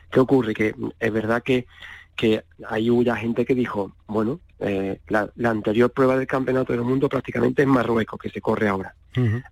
¿Qué 0.10 0.20
ocurre? 0.20 0.54
Que 0.54 0.74
es 1.00 1.14
verdad 1.14 1.44
que, 1.44 1.68
que 2.16 2.46
hay 2.68 2.90
una 2.90 3.16
gente 3.16 3.46
que 3.46 3.54
dijo, 3.54 3.94
bueno, 4.08 4.40
eh, 4.60 5.00
la, 5.10 5.30
anterior 5.44 5.92
prueba 5.92 6.18
del 6.18 6.28
campeonato 6.28 6.74
del 6.74 6.82
mundo 6.82 7.10
prácticamente 7.10 7.62
es 7.62 7.68
Marruecos, 7.68 8.20
que 8.20 8.30
se 8.30 8.42
corre 8.42 8.70
ahora. 8.70 8.96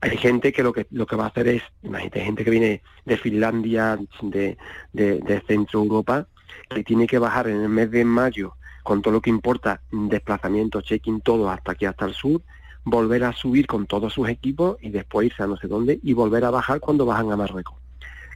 Hay 0.02 0.18
gente 0.18 0.52
que 0.52 0.62
lo 0.62 0.74
que 0.74 0.88
lo 0.92 1.06
que 1.06 1.16
va 1.16 1.26
a 1.26 1.28
hacer 1.28 1.48
es, 1.48 1.64
imagínate, 1.84 2.20
gente 2.20 2.44
que 2.44 2.50
viene 2.50 2.82
de 3.06 3.18
Finlandia, 3.18 3.98
de, 4.22 4.58
de, 4.92 5.20
de 5.20 5.42
Centro 5.48 5.80
Europa, 5.80 6.28
que 6.70 6.84
tiene 6.84 7.08
que 7.08 7.20
bajar 7.20 7.48
en 7.48 7.62
el 7.62 7.70
mes 7.70 7.92
de 7.92 8.06
mayo 8.06 8.56
con 8.84 9.02
todo 9.02 9.14
lo 9.14 9.22
que 9.22 9.30
importa, 9.30 9.82
desplazamiento, 9.92 10.82
check-in, 10.82 11.22
todo 11.22 11.50
hasta 11.50 11.72
aquí, 11.72 11.86
hasta 11.86 12.06
el 12.06 12.14
sur, 12.14 12.42
volver 12.84 13.24
a 13.24 13.34
subir 13.34 13.66
con 13.66 13.86
todos 13.86 14.14
sus 14.14 14.28
equipos 14.28 14.78
y 14.82 14.90
después 14.90 15.28
irse 15.28 15.44
a 15.44 15.48
no 15.48 15.58
sé 15.58 15.68
dónde 15.68 16.00
y 16.04 16.14
volver 16.14 16.44
a 16.44 16.52
bajar 16.52 16.80
cuando 16.80 17.06
bajan 17.06 17.32
a 17.32 17.38
Marruecos. 17.38 17.76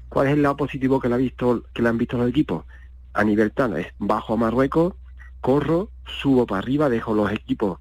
¿Cuál 0.09 0.27
es 0.27 0.33
el 0.33 0.41
lado 0.41 0.55
positivo 0.55 1.01
que, 1.01 1.09
le 1.09 1.15
ha 1.15 1.17
visto, 1.17 1.63
que 1.73 1.81
le 1.81 1.89
han 1.89 1.97
visto 1.97 2.17
los 2.17 2.29
equipos? 2.29 2.65
A 3.13 3.23
nivel 3.23 3.51
tal, 3.51 3.77
es 3.77 3.87
bajo 3.99 4.33
a 4.33 4.37
Marruecos, 4.37 4.93
corro, 5.41 5.89
subo 6.05 6.45
para 6.45 6.59
arriba, 6.59 6.89
dejo 6.89 7.13
los 7.13 7.31
equipos 7.31 7.79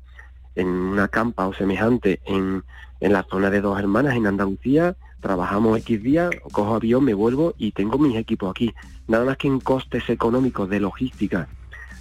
en 0.56 0.66
una 0.66 1.08
campa 1.08 1.46
o 1.46 1.52
semejante 1.52 2.20
en, 2.24 2.64
en 3.00 3.12
la 3.12 3.22
zona 3.24 3.50
de 3.50 3.60
dos 3.60 3.78
hermanas 3.78 4.16
en 4.16 4.26
Andalucía, 4.26 4.96
trabajamos 5.26 5.76
X 5.78 6.04
días, 6.04 6.30
cojo 6.52 6.76
avión, 6.76 7.02
me 7.02 7.12
vuelvo 7.12 7.52
y 7.58 7.72
tengo 7.72 7.98
mis 7.98 8.16
equipos 8.16 8.48
aquí. 8.48 8.72
Nada 9.08 9.24
más 9.24 9.36
que 9.36 9.48
en 9.48 9.58
costes 9.58 10.08
económicos 10.08 10.68
de 10.68 10.78
logística, 10.78 11.48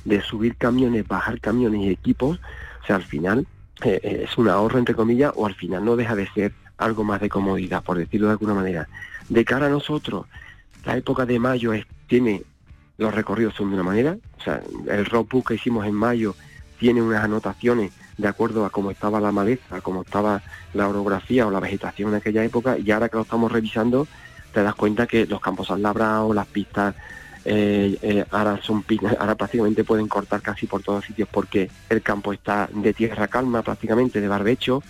de 0.04 0.22
subir 0.22 0.56
camiones, 0.58 1.08
bajar 1.08 1.42
camiones 1.42 1.82
y 1.82 1.90
equipos, 1.90 2.40
o 2.84 2.86
sea, 2.86 2.98
al 2.98 3.04
final 3.04 3.48
eh, 3.84 4.00
eh, 4.04 4.26
es 4.26 4.38
un 4.38 4.48
ahorro 4.48 4.78
entre 4.78 4.94
comillas 4.94 5.34
o 5.36 5.48
al 5.48 5.56
final 5.56 5.84
no 5.84 5.96
deja 5.96 6.16
de 6.16 6.28
ser 6.34 6.54
algo 6.78 7.04
más 7.04 7.20
de 7.20 7.30
comodidad, 7.30 7.84
por 7.84 7.98
decirlo 7.98 8.28
de 8.28 8.34
alguna 8.34 8.54
manera. 8.54 8.88
De 9.28 9.44
cara 9.44 9.66
a 9.66 9.70
nosotros, 9.70 10.28
la 10.86 10.96
época 10.96 11.26
de 11.26 11.40
mayo 11.40 11.74
es, 11.74 11.84
tiene 12.06 12.44
los 13.00 13.12
recorridos 13.12 13.56
son 13.56 13.70
de 13.70 13.74
una 13.74 13.84
manera, 13.84 14.18
o 14.38 14.44
sea, 14.44 14.62
el 14.88 15.04
road 15.08 15.26
book 15.26 15.48
que 15.48 15.56
hicimos 15.56 15.88
en 15.88 15.96
mayo 15.96 16.36
tiene 16.78 17.02
unas 17.02 17.24
anotaciones 17.24 17.92
de 18.18 18.28
acuerdo 18.28 18.66
a 18.66 18.70
cómo 18.70 18.92
estaba 18.92 19.20
la 19.20 19.32
maleza, 19.32 19.82
cómo 19.82 20.02
estaba 20.02 20.42
la 20.74 20.88
orografía 20.88 21.48
o 21.48 21.52
la 21.52 21.60
vegetación 21.60 22.10
en 22.10 22.16
aquella 22.16 22.44
época, 22.44 22.78
y 22.78 22.92
ahora 22.92 23.10
que 23.10 23.18
lo 23.18 23.24
estamos 23.24 23.52
revisando, 23.52 24.08
te 24.54 24.64
das 24.64 24.76
cuenta 24.76 25.06
que 25.06 25.26
los 25.26 25.42
campos 25.42 25.70
han 25.70 25.82
labrado, 25.82 26.34
las 26.34 26.48
pistas 26.48 26.96
eh, 27.48 27.98
eh, 28.02 28.26
ahora 28.32 28.60
son 28.64 28.84
ahora 29.20 29.36
prácticamente 29.36 29.84
pueden 29.84 30.08
cortar 30.08 30.42
casi 30.42 30.66
por 30.66 30.82
todos 30.82 31.06
sitios 31.06 31.30
porque 31.32 31.70
el 31.90 32.02
campo 32.02 32.34
está 32.34 32.68
de 32.74 32.92
tierra 32.94 33.28
calma 33.28 33.62
prácticamente, 33.62 34.20
de 34.20 34.28
barbecho, 34.28 34.82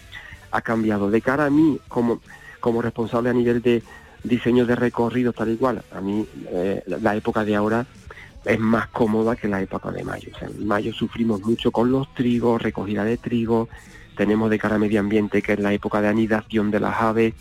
ha 0.52 0.62
cambiado. 0.62 1.10
De 1.10 1.22
cara 1.22 1.46
a 1.46 1.50
mí, 1.50 1.80
como, 1.90 2.22
como 2.62 2.82
responsable 2.82 3.30
a 3.30 3.34
nivel 3.34 3.62
de 3.62 3.84
diseño 4.24 4.66
de 4.66 4.76
recorrido 4.76 5.34
tal 5.34 5.52
y 5.52 5.58
cual, 5.58 5.84
a 5.92 6.00
mí 6.00 6.26
eh, 6.48 6.82
la 6.88 7.16
época 7.16 7.44
de 7.44 7.56
ahora 7.56 7.86
es 8.46 8.60
más 8.60 8.88
cómoda 8.88 9.36
que 9.36 9.48
la 9.48 9.62
época 9.62 9.92
de 9.92 10.04
mayo. 10.04 10.30
en 10.42 10.68
mayo 10.68 10.94
sufrimos 10.94 11.42
mucho 11.42 11.72
con 11.72 11.92
los 11.92 12.14
trigos, 12.14 12.62
recogida 12.62 13.04
de 13.04 13.18
trigo, 13.18 13.70
tenemos 14.16 14.50
de 14.50 14.60
cara 14.60 14.76
a 14.76 14.80
medio 14.80 15.00
ambiente 15.00 15.42
que 15.42 15.54
es 15.54 15.60
la 15.60 15.74
época 15.74 16.02
de 16.02 16.08
anidación 16.08 16.72
de 16.72 16.80
las 16.80 17.02
aves, 17.02 17.34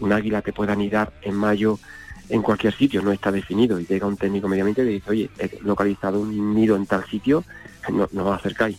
un 0.00 0.12
águila 0.12 0.42
te 0.42 0.52
puede 0.52 0.72
anidar 0.72 1.12
en 1.22 1.34
mayo 1.34 1.78
en 2.28 2.42
cualquier 2.42 2.74
sitio, 2.74 3.02
no 3.02 3.12
está 3.12 3.30
definido 3.30 3.78
y 3.78 3.86
llega 3.86 4.06
un 4.06 4.16
técnico 4.16 4.48
medio 4.48 4.62
ambiente 4.64 4.82
y 4.82 4.94
dice, 4.94 5.10
oye, 5.10 5.30
he 5.38 5.58
localizado 5.62 6.20
un 6.20 6.54
nido 6.54 6.76
en 6.76 6.86
tal 6.86 7.04
sitio, 7.04 7.44
no, 7.92 8.08
no 8.12 8.32
acercáis. 8.32 8.78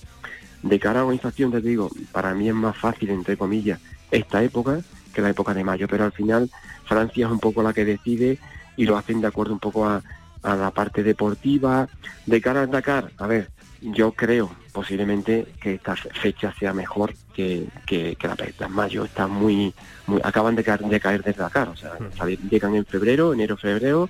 De 0.64 0.80
cara 0.80 1.02
a 1.02 1.04
organización, 1.04 1.52
te 1.52 1.62
digo, 1.62 1.90
para 2.12 2.34
mí 2.34 2.48
es 2.48 2.56
más 2.56 2.78
fácil, 2.78 3.10
entre 3.10 3.38
comillas, 3.38 3.80
esta 4.10 4.42
época 4.42 4.80
que 5.14 5.22
la 5.22 5.30
época 5.30 5.54
de 5.54 5.64
mayo, 5.64 5.88
pero 5.88 6.06
al 6.06 6.14
final 6.14 6.50
Francia 6.86 7.26
es 7.26 7.32
un 7.32 7.40
poco 7.40 7.62
la 7.62 7.74
que 7.74 7.86
decide 7.86 8.40
y 8.76 8.86
lo 8.86 8.98
hacen 8.98 9.22
de 9.22 9.28
acuerdo 9.28 9.54
un 9.54 9.60
poco 9.60 9.86
a, 9.86 10.02
a 10.44 10.56
la 10.56 10.72
parte 10.72 11.04
deportiva. 11.04 11.88
De 12.26 12.42
cara 12.42 12.62
al 12.62 12.72
Dakar, 12.72 13.12
a 13.18 13.28
ver, 13.28 13.50
yo 13.82 14.12
creo 14.12 14.52
posiblemente 14.72 15.48
que 15.62 15.76
esta 15.76 15.96
fecha 15.96 16.54
sea 16.58 16.74
mejor 16.74 17.14
que, 17.34 17.68
que, 17.86 18.18
la 18.22 18.36
fecha. 18.36 18.68
Mayo 18.68 19.06
está 19.06 19.28
muy, 19.28 19.74
muy 20.08 20.20
acaban 20.24 20.56
de 20.56 20.64
caer, 20.64 20.82
de 20.82 21.00
caer 21.00 21.24
desde 21.24 21.42
Dakar, 21.42 21.70
o 21.70 21.76
sea, 21.76 21.94
mm. 22.00 22.50
llegan 22.50 22.76
en 22.76 22.86
febrero, 22.86 23.34
enero, 23.34 23.56
febrero, 23.56 24.10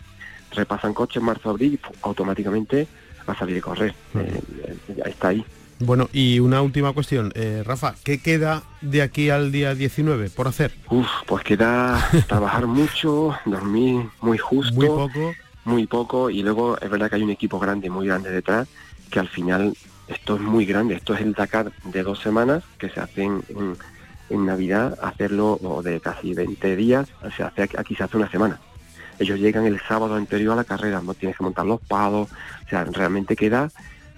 repasan 0.51 0.93
coches 0.93 1.21
marzo, 1.21 1.49
abril, 1.49 1.73
y 1.73 1.79
automáticamente 2.01 2.87
a 3.27 3.35
salir 3.35 3.55
de 3.55 3.61
correr. 3.61 3.95
Mm. 4.13 4.19
Eh, 4.19 4.43
eh, 4.87 5.03
está 5.05 5.29
ahí. 5.29 5.45
Bueno, 5.79 6.09
y 6.13 6.39
una 6.39 6.61
última 6.61 6.93
cuestión, 6.93 7.33
eh, 7.35 7.61
Rafa, 7.65 7.95
¿qué 8.05 8.21
queda 8.21 8.63
de 8.81 9.01
aquí 9.01 9.29
al 9.29 9.51
día 9.51 9.75
19 9.75 10.29
por 10.29 10.47
hacer? 10.47 10.73
Uf, 10.89 11.07
pues 11.25 11.43
queda 11.43 12.09
trabajar 12.27 12.67
mucho, 12.67 13.35
dormir 13.45 14.05
muy 14.21 14.37
justo. 14.37 14.75
Muy 14.75 14.87
poco 14.87 15.33
muy 15.65 15.87
poco 15.87 16.29
y 16.29 16.43
luego 16.43 16.77
es 16.79 16.89
verdad 16.89 17.09
que 17.09 17.15
hay 17.15 17.23
un 17.23 17.29
equipo 17.29 17.59
grande, 17.59 17.89
muy 17.89 18.07
grande 18.07 18.29
detrás, 18.29 18.67
que 19.09 19.19
al 19.19 19.27
final 19.27 19.73
esto 20.07 20.35
es 20.35 20.41
muy 20.41 20.65
grande, 20.65 20.95
esto 20.95 21.13
es 21.13 21.21
el 21.21 21.33
Dakar 21.33 21.71
de 21.85 22.03
dos 22.03 22.19
semanas 22.19 22.63
que 22.77 22.89
se 22.89 22.99
hace 22.99 23.23
en, 23.23 23.77
Navidad, 24.29 24.97
hacerlo 25.03 25.59
o 25.61 25.83
de 25.83 25.99
casi 25.99 26.33
20 26.33 26.75
días, 26.75 27.07
se 27.37 27.43
hace 27.43 27.69
aquí 27.77 27.93
se 27.93 28.03
hace 28.03 28.17
una 28.17 28.31
semana. 28.31 28.59
Ellos 29.19 29.39
llegan 29.39 29.67
el 29.67 29.79
sábado 29.81 30.15
anterior 30.15 30.53
a 30.53 30.55
la 30.55 30.63
carrera, 30.63 31.01
no 31.03 31.13
tienes 31.13 31.37
que 31.37 31.43
montar 31.43 31.67
los 31.67 31.79
pados, 31.81 32.29
o 32.65 32.69
sea, 32.69 32.83
realmente 32.85 33.35
queda 33.35 33.69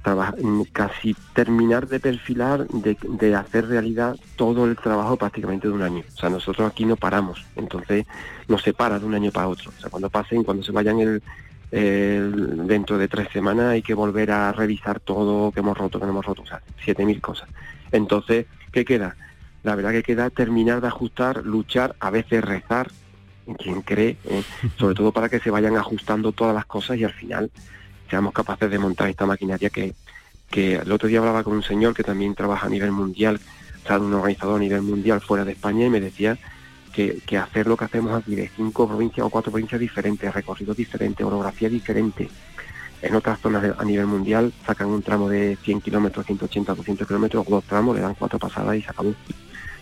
Mm, 0.06 0.62
casi 0.72 1.16
terminar 1.34 1.88
de 1.88 2.00
perfilar, 2.00 2.68
de, 2.68 3.36
hacer 3.36 3.68
realidad 3.68 4.16
todo 4.36 4.66
el 4.66 4.76
trabajo 4.76 5.18
prácticamente 5.18 5.68
de 5.68 5.74
un 5.74 5.82
año. 5.82 6.04
O 6.08 6.18
sea, 6.18 6.30
nosotros 6.30 6.70
aquí 6.70 6.86
no 6.86 6.96
paramos, 6.96 7.44
entonces 7.56 8.06
nos 8.48 8.62
separa 8.62 9.00
de 9.00 9.06
un 9.06 9.16
año 9.16 9.32
para 9.32 9.48
otro. 9.48 9.72
O 9.76 9.82
sea, 9.82 9.90
cuando 9.90 10.12
pasen, 10.12 10.44
cuando 10.44 10.64
se 10.64 10.72
vayan 10.72 11.00
el, 11.72 12.68
dentro 12.68 13.00
de 13.00 13.08
tres 13.08 13.30
semanas 13.34 13.72
hay 13.72 13.82
que 13.82 13.96
volver 13.96 14.30
a 14.30 14.52
revisar 14.52 15.00
todo 15.00 15.52
que 15.52 15.62
hemos 15.62 15.76
roto, 15.76 16.00
que 16.00 16.06
no 16.06 16.12
hemos 16.12 16.26
roto, 16.26 16.44
o 16.44 16.46
sea, 16.46 16.62
siete 16.84 17.04
mil 17.04 17.20
cosas. 17.20 17.50
Entonces, 17.92 18.46
¿qué 18.72 18.86
queda? 18.86 19.16
La 19.64 19.76
verdad 19.76 19.92
que 19.92 20.04
queda 20.04 20.30
terminar 20.30 20.82
de 20.82 20.88
ajustar, 20.88 21.44
luchar, 21.44 21.96
a 22.00 22.12
veces 22.12 22.44
rezar, 22.44 22.92
quien 23.58 23.82
cree, 23.82 24.18
¿eh? 24.26 24.44
sobre 24.78 24.94
todo 24.94 25.12
para 25.12 25.30
que 25.30 25.40
se 25.40 25.50
vayan 25.50 25.78
ajustando 25.78 26.32
todas 26.32 26.54
las 26.54 26.66
cosas 26.66 26.98
y 26.98 27.04
al 27.04 27.14
final 27.14 27.50
seamos 28.10 28.34
capaces 28.34 28.70
de 28.70 28.80
montar 28.80 29.10
esta 29.10 29.26
maquinaria 29.26 29.70
que, 29.70 29.94
que 30.50 30.76
el 30.76 30.92
otro 30.92 31.08
día 31.08 31.20
hablaba 31.20 31.44
con 31.44 31.54
un 31.54 31.64
señor 31.64 31.94
que 31.94 32.04
también 32.04 32.36
trabaja 32.36 32.68
a 32.68 32.70
nivel 32.70 32.92
mundial, 32.92 33.40
o 33.84 33.88
sea, 33.88 34.00
un 34.00 34.14
organizador 34.14 34.58
a 34.58 34.64
nivel 34.64 34.82
mundial 34.82 35.22
fuera 35.22 35.46
de 35.46 35.54
España 35.54 35.86
y 35.86 35.90
me 35.90 36.02
decía 36.02 36.38
que, 36.94 37.20
que 37.26 37.38
hacer 37.38 37.68
lo 37.68 37.78
que 37.78 37.86
hacemos 37.86 38.14
aquí 38.14 38.36
de 38.36 38.50
cinco 38.56 38.88
provincias 38.88 39.26
o 39.26 39.30
cuatro 39.30 39.52
provincias 39.52 39.82
diferentes, 39.82 40.34
recorridos 40.34 40.78
diferentes, 40.78 41.26
orografía 41.26 41.70
diferente, 41.70 42.30
en 43.02 43.16
otras 43.16 43.40
zonas 43.40 43.64
a 43.78 43.84
nivel 43.84 44.08
mundial 44.08 44.52
sacan 44.66 44.88
un 44.88 45.02
tramo 45.02 45.30
de 45.30 45.58
100 45.64 45.82
kilómetros, 45.82 46.26
180, 46.26 46.74
200 46.74 47.08
kilómetros, 47.08 47.46
dos 47.46 47.64
tramos, 47.66 47.96
le 47.96 48.02
dan 48.02 48.16
cuatro 48.16 48.40
pasadas 48.40 48.76
y 48.78 48.82
se 48.82 48.90
acabó. 48.90 49.14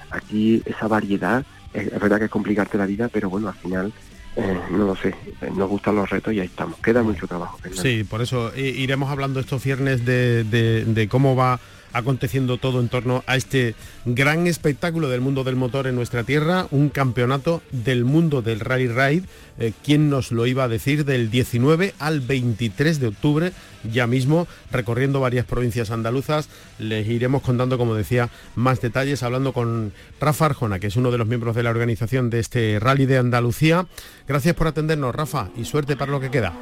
Aquí 0.09 0.61
esa 0.65 0.87
variedad, 0.87 1.45
es, 1.73 1.87
es 1.87 1.99
verdad 1.99 2.19
que 2.19 2.25
es 2.25 2.31
complicarte 2.31 2.77
la 2.77 2.85
vida, 2.85 3.09
pero 3.11 3.29
bueno, 3.29 3.47
al 3.47 3.53
final 3.53 3.93
eh, 4.35 4.59
no 4.71 4.85
lo 4.85 4.95
sé, 4.95 5.15
nos 5.55 5.69
gustan 5.69 5.95
los 5.95 6.09
retos 6.09 6.33
y 6.33 6.39
ahí 6.39 6.47
estamos. 6.47 6.79
Queda 6.79 7.03
mucho 7.03 7.27
trabajo. 7.27 7.59
Sí, 7.73 8.03
por 8.03 8.21
eso 8.21 8.51
eh, 8.53 8.61
iremos 8.61 9.09
hablando 9.09 9.39
estos 9.39 9.63
viernes 9.63 10.05
de, 10.05 10.43
de 10.43 11.07
cómo 11.07 11.35
va 11.35 11.59
aconteciendo 11.93 12.57
todo 12.57 12.79
en 12.79 12.89
torno 12.89 13.23
a 13.27 13.35
este 13.35 13.75
gran 14.05 14.47
espectáculo 14.47 15.09
del 15.09 15.21
mundo 15.21 15.43
del 15.43 15.55
motor 15.55 15.87
en 15.87 15.95
nuestra 15.95 16.23
tierra, 16.23 16.67
un 16.71 16.89
campeonato 16.89 17.61
del 17.71 18.03
mundo 18.03 18.41
del 18.41 18.59
rally 18.59 18.87
ride, 18.87 19.23
eh, 19.59 19.71
¿quién 19.83 20.09
nos 20.09 20.31
lo 20.31 20.45
iba 20.45 20.63
a 20.63 20.67
decir? 20.67 21.05
Del 21.05 21.29
19 21.29 21.93
al 21.99 22.19
23 22.21 22.99
de 22.99 23.07
octubre, 23.07 23.51
ya 23.89 24.07
mismo, 24.07 24.47
recorriendo 24.71 25.19
varias 25.19 25.45
provincias 25.45 25.91
andaluzas. 25.91 26.49
Les 26.79 27.07
iremos 27.07 27.41
contando, 27.41 27.77
como 27.77 27.95
decía, 27.95 28.29
más 28.55 28.81
detalles, 28.81 29.23
hablando 29.23 29.53
con 29.53 29.93
Rafa 30.19 30.47
Arjona, 30.47 30.79
que 30.79 30.87
es 30.87 30.95
uno 30.95 31.11
de 31.11 31.17
los 31.17 31.27
miembros 31.27 31.55
de 31.55 31.63
la 31.63 31.69
organización 31.69 32.29
de 32.29 32.39
este 32.39 32.79
rally 32.79 33.05
de 33.05 33.17
Andalucía. 33.17 33.85
Gracias 34.27 34.55
por 34.55 34.67
atendernos, 34.67 35.13
Rafa, 35.13 35.49
y 35.55 35.65
suerte 35.65 35.95
para 35.95 36.11
lo 36.11 36.19
que 36.19 36.31
queda. 36.31 36.53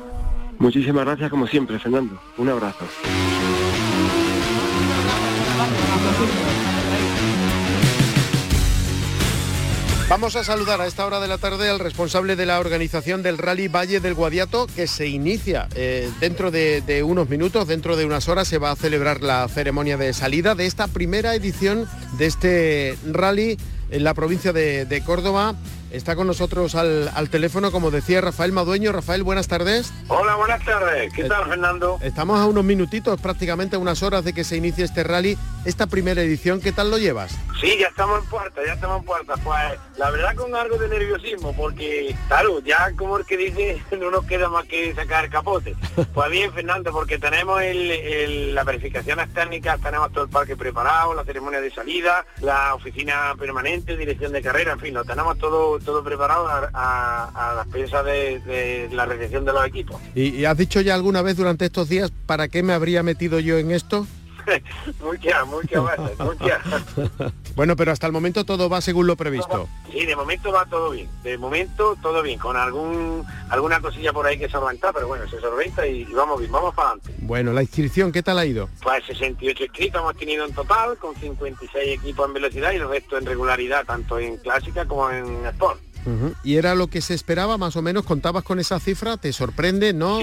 Muchísimas 0.59 1.05
gracias, 1.05 1.29
como 1.29 1.47
siempre, 1.47 1.79
Fernando. 1.79 2.19
Un 2.37 2.49
abrazo. 2.49 2.85
Vamos 10.11 10.35
a 10.35 10.43
saludar 10.43 10.81
a 10.81 10.87
esta 10.87 11.05
hora 11.05 11.21
de 11.21 11.29
la 11.29 11.37
tarde 11.37 11.69
al 11.69 11.79
responsable 11.79 12.35
de 12.35 12.45
la 12.45 12.59
organización 12.59 13.23
del 13.23 13.37
Rally 13.37 13.69
Valle 13.69 14.01
del 14.01 14.13
Guadiato, 14.13 14.67
que 14.67 14.85
se 14.85 15.07
inicia 15.07 15.69
eh, 15.73 16.11
dentro 16.19 16.51
de, 16.51 17.01
unos 17.07 17.29
minutos, 17.29 17.65
dentro 17.65 17.95
de 17.95 18.03
unas 18.03 18.27
horas, 18.27 18.49
se 18.49 18.57
va 18.57 18.71
a 18.71 18.75
celebrar 18.75 19.21
la 19.21 19.47
ceremonia 19.47 19.95
de 19.95 20.11
salida 20.11 20.53
de 20.53 20.65
esta 20.65 20.89
primera 20.89 21.33
edición 21.33 21.87
de 22.17 22.25
este 22.25 22.97
rally 23.09 23.57
en 23.89 24.03
la 24.03 24.13
provincia 24.13 24.51
de 24.51 25.03
Córdoba. 25.05 25.55
Está 25.91 26.15
con 26.15 26.25
nosotros 26.25 26.75
al, 26.75 27.29
teléfono, 27.29 27.69
como 27.69 27.91
decía 27.91 28.21
Rafael 28.21 28.53
Madueño. 28.53 28.93
Rafael, 28.93 29.23
buenas 29.23 29.49
tardes. 29.49 29.91
Hola, 30.07 30.35
buenas 30.35 30.63
tardes. 30.63 31.11
¿Qué 31.13 31.25
tal, 31.25 31.49
Fernando? 31.49 31.99
Estamos 32.01 32.39
a 32.39 32.45
unos 32.45 32.63
minutitos, 32.63 33.19
prácticamente 33.19 33.75
unas 33.75 34.01
horas 34.01 34.23
de 34.23 34.31
que 34.31 34.45
se 34.45 34.55
inicie 34.55 34.85
este 34.85 35.03
rally. 35.03 35.37
Esta 35.63 35.85
primera 35.85 36.23
edición, 36.23 36.59
¿qué 36.59 36.71
tal 36.71 36.89
lo 36.89 36.97
llevas? 36.97 37.37
Sí, 37.59 37.77
ya 37.79 37.87
estamos 37.87 38.23
en 38.23 38.29
puerta, 38.31 38.61
ya 38.65 38.73
estamos 38.73 38.99
en 38.99 39.05
puerta. 39.05 39.35
Pues 39.43 39.57
la 39.97 40.09
verdad 40.09 40.33
con 40.33 40.55
algo 40.55 40.77
de 40.77 40.87
nerviosismo, 40.87 41.53
porque 41.55 42.15
claro, 42.27 42.59
ya 42.61 42.91
como 42.97 43.17
el 43.17 43.25
que 43.25 43.37
dice, 43.37 43.79
no 43.99 44.09
nos 44.09 44.25
queda 44.25 44.49
más 44.49 44.65
que 44.65 44.95
sacar 44.95 45.25
el 45.25 45.29
capote. 45.29 45.75
Pues 46.15 46.31
bien, 46.31 46.51
Fernando, 46.51 46.91
porque 46.91 47.19
tenemos 47.19 47.61
el, 47.61 48.55
la 48.55 48.63
verificación 48.63 49.19
técnicas, 49.35 49.79
tenemos 49.81 50.11
todo 50.11 50.23
el 50.23 50.29
parque 50.31 50.55
preparado, 50.57 51.13
la 51.13 51.23
ceremonia 51.23 51.61
de 51.61 51.69
salida, 51.69 52.25
la 52.41 52.73
oficina 52.73 53.35
permanente, 53.37 53.95
dirección 53.95 54.31
de 54.31 54.41
carrera, 54.41 54.73
en 54.73 54.79
fin, 54.79 54.93
lo 54.95 55.05
tenemos 55.05 55.37
todo 55.37 55.79
todo 55.79 56.03
preparado 56.03 56.47
a, 56.47 57.53
las 57.55 57.67
piezas 57.67 58.03
de, 58.03 58.89
la 58.91 59.05
recepción 59.05 59.45
de 59.45 59.53
los 59.53 59.65
equipos. 59.65 60.01
¿Y, 60.15 60.45
has 60.45 60.57
dicho 60.57 60.81
ya 60.81 60.95
alguna 60.95 61.21
vez 61.21 61.37
durante 61.37 61.65
estos 61.65 61.87
días 61.87 62.11
para 62.25 62.47
qué 62.47 62.63
me 62.63 62.73
habría 62.73 63.03
metido 63.03 63.39
yo 63.39 63.59
en 63.59 63.71
esto? 63.71 64.07
Muchas, 64.99 65.47
muchas 65.47 66.19
muchas. 66.19 66.61
bueno, 67.55 67.75
pero 67.75 67.91
hasta 67.91 68.07
el 68.07 68.13
momento 68.13 68.45
todo 68.45 68.69
va 68.69 68.81
según 68.81 69.07
lo 69.07 69.15
previsto. 69.15 69.67
Sí, 69.91 70.05
de 70.05 70.15
momento 70.15 70.51
va 70.51 70.65
todo 70.65 70.91
bien. 70.91 71.09
De 71.23 71.37
momento 71.37 71.97
todo 72.01 72.21
bien, 72.21 72.39
con 72.39 72.57
algún 72.57 73.25
alguna 73.49 73.81
cosilla 73.81 74.13
por 74.13 74.25
ahí 74.25 74.37
que 74.37 74.45
se 74.45 74.51
solventar, 74.51 74.93
pero 74.93 75.07
bueno, 75.07 75.27
se 75.27 75.39
solventa 75.39 75.85
y, 75.85 76.05
vamos 76.05 76.39
bien, 76.39 76.51
vamos 76.51 76.73
para 76.73 76.89
adelante. 76.89 77.13
Bueno, 77.19 77.53
la 77.53 77.61
inscripción, 77.61 78.11
¿qué 78.11 78.23
tal 78.23 78.37
ha 78.39 78.45
ido? 78.45 78.69
Pues 78.81 79.05
68 79.05 79.63
inscritos 79.63 80.01
hemos 80.01 80.15
tenido 80.15 80.45
en 80.45 80.53
total, 80.53 80.97
con 80.97 81.15
56 81.15 81.99
equipos 81.99 82.27
en 82.27 82.33
velocidad 82.33 82.71
y 82.71 82.75
el 82.75 82.87
resto 82.87 83.17
en 83.17 83.25
regularidad, 83.25 83.85
tanto 83.85 84.19
en 84.19 84.37
clásica 84.37 84.85
como 84.85 85.09
en 85.09 85.45
sport. 85.47 85.79
¿Y 86.43 86.57
era 86.57 86.75
lo 86.75 86.87
que 86.87 87.01
se 87.01 87.13
esperaba 87.13 87.57
más 87.57 87.75
o 87.75 87.81
menos? 87.81 88.05
¿Contabas 88.05 88.43
con 88.43 88.59
esa 88.59 88.79
cifra? 88.79 89.17
¿Te 89.17 89.33
sorprende? 89.33 89.93
¿No? 89.93 90.19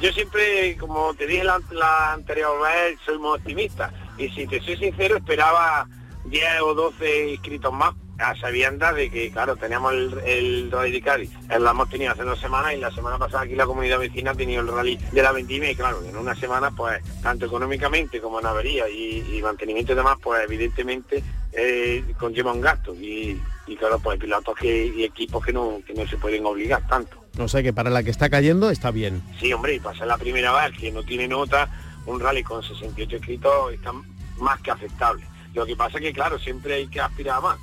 yo 0.00 0.12
siempre, 0.12 0.76
como 0.78 1.14
te 1.14 1.26
dije 1.26 1.44
la, 1.44 2.12
anterior 2.12 2.60
vez, 2.62 2.98
soy 3.04 3.18
muy 3.18 3.36
optimista. 3.36 3.92
Y 4.18 4.28
si 4.30 4.46
te 4.46 4.60
soy 4.60 4.76
sincero, 4.76 5.16
esperaba 5.16 5.86
10 6.26 6.44
o 6.64 6.74
12 6.74 7.30
inscritos 7.32 7.72
más. 7.72 7.94
a 8.18 8.36
sabiendas 8.36 8.94
de 8.94 9.10
que, 9.10 9.30
claro, 9.30 9.56
teníamos 9.56 9.94
el, 9.94 10.18
el 10.26 10.70
Rally 10.70 10.92
de 10.92 11.00
Cádiz, 11.00 11.30
lo 11.58 11.70
hemos 11.70 11.88
tenido 11.88 12.12
hace 12.12 12.22
dos 12.22 12.38
semanas 12.38 12.74
y 12.74 12.76
la 12.76 12.90
semana 12.90 13.16
pasada 13.16 13.44
aquí 13.44 13.54
la 13.54 13.64
comunidad 13.64 13.98
vecina 13.98 14.32
ha 14.32 14.34
tenido 14.34 14.60
el 14.60 14.68
Rally 14.68 14.98
de 15.10 15.22
la 15.22 15.32
Vendimia 15.32 15.70
y 15.70 15.74
claro, 15.74 16.02
en 16.04 16.14
una 16.14 16.34
semana, 16.34 16.70
pues, 16.70 17.02
tanto 17.22 17.46
económicamente 17.46 18.20
como 18.20 18.38
en 18.38 18.44
avería 18.44 18.90
y, 18.90 19.40
mantenimiento 19.42 19.92
y 19.92 19.96
demás, 19.96 20.18
pues 20.22 20.44
evidentemente 20.44 21.22
eh, 21.52 22.04
conlleva 22.18 22.52
un 22.52 22.60
gasto 22.60 22.94
y, 22.94 23.40
claro, 23.76 23.98
pues 23.98 24.18
pilotos 24.18 24.54
que, 24.56 24.86
y 24.86 25.04
equipos 25.04 25.44
que 25.44 25.52
no, 25.52 25.80
que 25.86 25.94
no 25.94 26.06
se 26.06 26.16
pueden 26.16 26.44
obligar 26.46 26.86
tanto. 26.88 27.24
No 27.36 27.48
sé, 27.48 27.62
que 27.62 27.72
para 27.72 27.90
la 27.90 28.02
que 28.02 28.10
está 28.10 28.28
cayendo 28.28 28.70
está 28.70 28.90
bien. 28.90 29.22
Sí, 29.38 29.52
hombre, 29.52 29.74
y 29.74 29.80
pasa 29.80 30.04
la 30.06 30.18
primera 30.18 30.52
vez 30.52 30.76
que 30.78 30.90
no 30.90 31.02
tiene 31.02 31.28
nota, 31.28 31.70
un 32.06 32.20
rally 32.20 32.42
con 32.42 32.62
68 32.62 33.16
escritos 33.16 33.72
está 33.72 33.92
más 34.38 34.60
que 34.60 34.70
aceptable. 34.70 35.24
Lo 35.54 35.66
que 35.66 35.74
pasa 35.74 35.98
es 35.98 36.04
que, 36.04 36.12
claro, 36.12 36.38
siempre 36.38 36.74
hay 36.74 36.86
que 36.86 37.00
aspirar 37.00 37.38
a 37.38 37.40
más. 37.40 37.58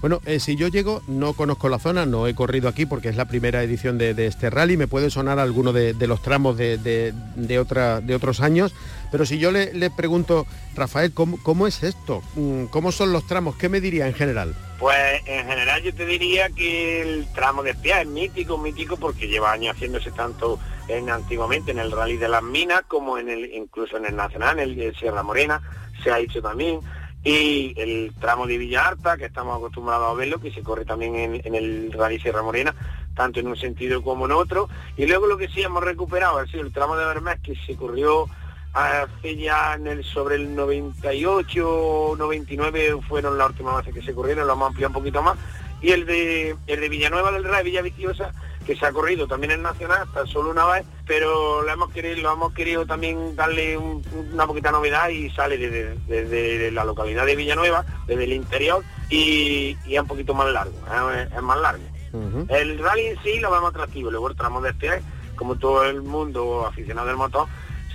Bueno, 0.00 0.20
eh, 0.26 0.40
si 0.40 0.56
yo 0.56 0.68
llego, 0.68 1.00
no 1.06 1.32
conozco 1.32 1.68
la 1.68 1.78
zona, 1.78 2.04
no 2.04 2.26
he 2.26 2.34
corrido 2.34 2.68
aquí 2.68 2.86
porque 2.86 3.08
es 3.08 3.16
la 3.16 3.28
primera 3.28 3.62
edición 3.62 3.96
de, 3.96 4.26
este 4.26 4.50
rally, 4.50 4.76
me 4.76 4.88
puede 4.88 5.10
sonar 5.10 5.38
alguno 5.38 5.72
de, 5.72 5.94
los 6.06 6.20
tramos 6.22 6.56
de, 6.56 7.58
otra, 7.58 8.00
de 8.00 8.14
otros 8.14 8.40
años, 8.40 8.74
pero 9.10 9.24
si 9.24 9.38
yo 9.38 9.52
le, 9.52 9.90
pregunto, 9.90 10.46
Rafael, 10.74 11.12
¿cómo, 11.12 11.66
es 11.66 11.82
esto? 11.82 12.22
Mm, 12.34 12.64
¿Cómo 12.64 12.92
son 12.92 13.12
los 13.12 13.26
tramos? 13.26 13.56
¿Qué 13.56 13.68
me 13.68 13.80
diría 13.80 14.06
en 14.06 14.14
general? 14.14 14.54
Pues 14.78 15.22
en 15.26 15.46
general 15.46 15.82
yo 15.82 15.92
te 15.92 16.06
diría 16.06 16.50
que 16.50 17.02
el 17.02 17.26
tramo 17.32 17.62
de 17.62 17.70
espía 17.70 18.00
es 18.00 18.06
mítico, 18.06 18.58
mítico 18.58 18.96
porque 18.96 19.26
lleva 19.26 19.52
años 19.52 19.74
haciéndose 19.74 20.12
tanto 20.12 20.58
en 20.86 21.10
antiguamente 21.10 21.72
en 21.72 21.80
el 21.80 21.90
rally 21.90 22.16
de 22.16 22.28
las 22.28 22.42
minas 22.42 22.82
como 22.86 23.18
en 23.18 23.28
el 23.28 23.52
incluso 23.54 23.96
en 23.96 24.06
el 24.06 24.14
nacional, 24.14 24.58
en 24.60 24.80
el 24.80 24.96
Sierra 24.96 25.22
Morena 25.22 25.60
se 26.02 26.12
ha 26.12 26.20
hecho 26.20 26.40
también 26.40 26.80
y 27.24 27.74
el 27.76 28.14
tramo 28.20 28.46
de 28.46 28.58
Villa 28.58 28.86
Arta, 28.88 29.16
que 29.16 29.26
estamos 29.26 29.56
acostumbrados 29.56 30.10
a 30.10 30.14
verlo, 30.14 30.40
que 30.40 30.52
se 30.52 30.62
corre 30.62 30.84
también 30.84 31.40
en, 31.44 31.54
el 31.54 31.92
Rally 31.92 32.20
Sierra 32.20 32.42
Morena, 32.42 32.74
tanto 33.14 33.40
en 33.40 33.48
un 33.48 33.56
sentido 33.56 34.02
como 34.02 34.26
en 34.26 34.32
otro. 34.32 34.68
Y 34.96 35.06
luego 35.06 35.26
lo 35.26 35.36
que 35.36 35.48
sí 35.48 35.62
hemos 35.62 35.82
recuperado 35.82 36.38
ha 36.38 36.46
sido 36.46 36.62
el 36.62 36.72
tramo 36.72 36.96
de 36.96 37.04
Bermés, 37.04 37.40
que 37.42 37.56
se 37.66 37.76
corrió 37.76 38.26
hace 38.72 39.36
ya 39.36 39.74
en 39.74 39.86
el, 39.86 40.04
sobre 40.04 40.36
el 40.36 40.54
98, 40.54 42.14
99 42.18 42.98
fueron 43.08 43.38
las 43.38 43.50
últimas 43.50 43.76
veces 43.76 43.94
que 43.94 44.02
se 44.02 44.14
corrieron, 44.14 44.46
lo 44.46 44.52
hemos 44.52 44.68
ampliado 44.68 44.90
un 44.90 44.94
poquito 44.94 45.22
más. 45.22 45.38
Y 45.80 45.92
el 45.92 46.06
de, 46.06 46.56
el 46.66 46.80
de 46.80 46.88
Villanueva 46.88 47.30
del 47.30 47.44
Rey, 47.44 47.64
Villa 47.64 47.82
Viciosa, 47.82 48.32
que 48.68 48.76
se 48.76 48.84
ha 48.84 48.92
corrido 48.92 49.26
también 49.26 49.52
en 49.52 49.62
Nacional, 49.62 50.06
tan 50.12 50.26
solo 50.26 50.50
una 50.50 50.66
vez, 50.66 50.84
pero 51.06 51.62
lo 51.62 51.72
hemos 51.72 51.90
querido, 51.90 52.16
lo 52.16 52.32
hemos 52.32 52.52
querido 52.52 52.84
también 52.84 53.34
darle 53.34 53.78
una 53.78 54.46
poquita 54.46 54.70
novedad 54.70 55.08
y 55.08 55.30
sale 55.30 55.56
desde, 55.56 56.70
la 56.70 56.84
localidad 56.84 57.24
de 57.24 57.34
Villanueva, 57.36 57.86
desde 58.06 58.24
el 58.24 58.32
interior, 58.34 58.84
y, 59.08 59.76
es 59.88 60.00
un 60.00 60.06
poquito 60.06 60.34
más 60.34 60.52
largo, 60.52 60.76
¿eh? 61.14 61.28
es, 61.34 61.42
más 61.42 61.58
largo. 61.60 61.84
El 62.48 62.78
rally 62.78 63.06
en 63.06 63.22
sí 63.22 63.38
lo 63.38 63.50
vemos 63.50 63.70
atractivo, 63.70 64.10
luego 64.10 64.28
el 64.28 64.36
tramo 64.36 64.60
de 64.60 64.70
este, 64.70 65.02
como 65.34 65.56
todo 65.56 65.84
el 65.84 66.02
mundo 66.02 66.66
aficionado 66.66 67.06
del 67.06 67.16
motor, 67.16 67.46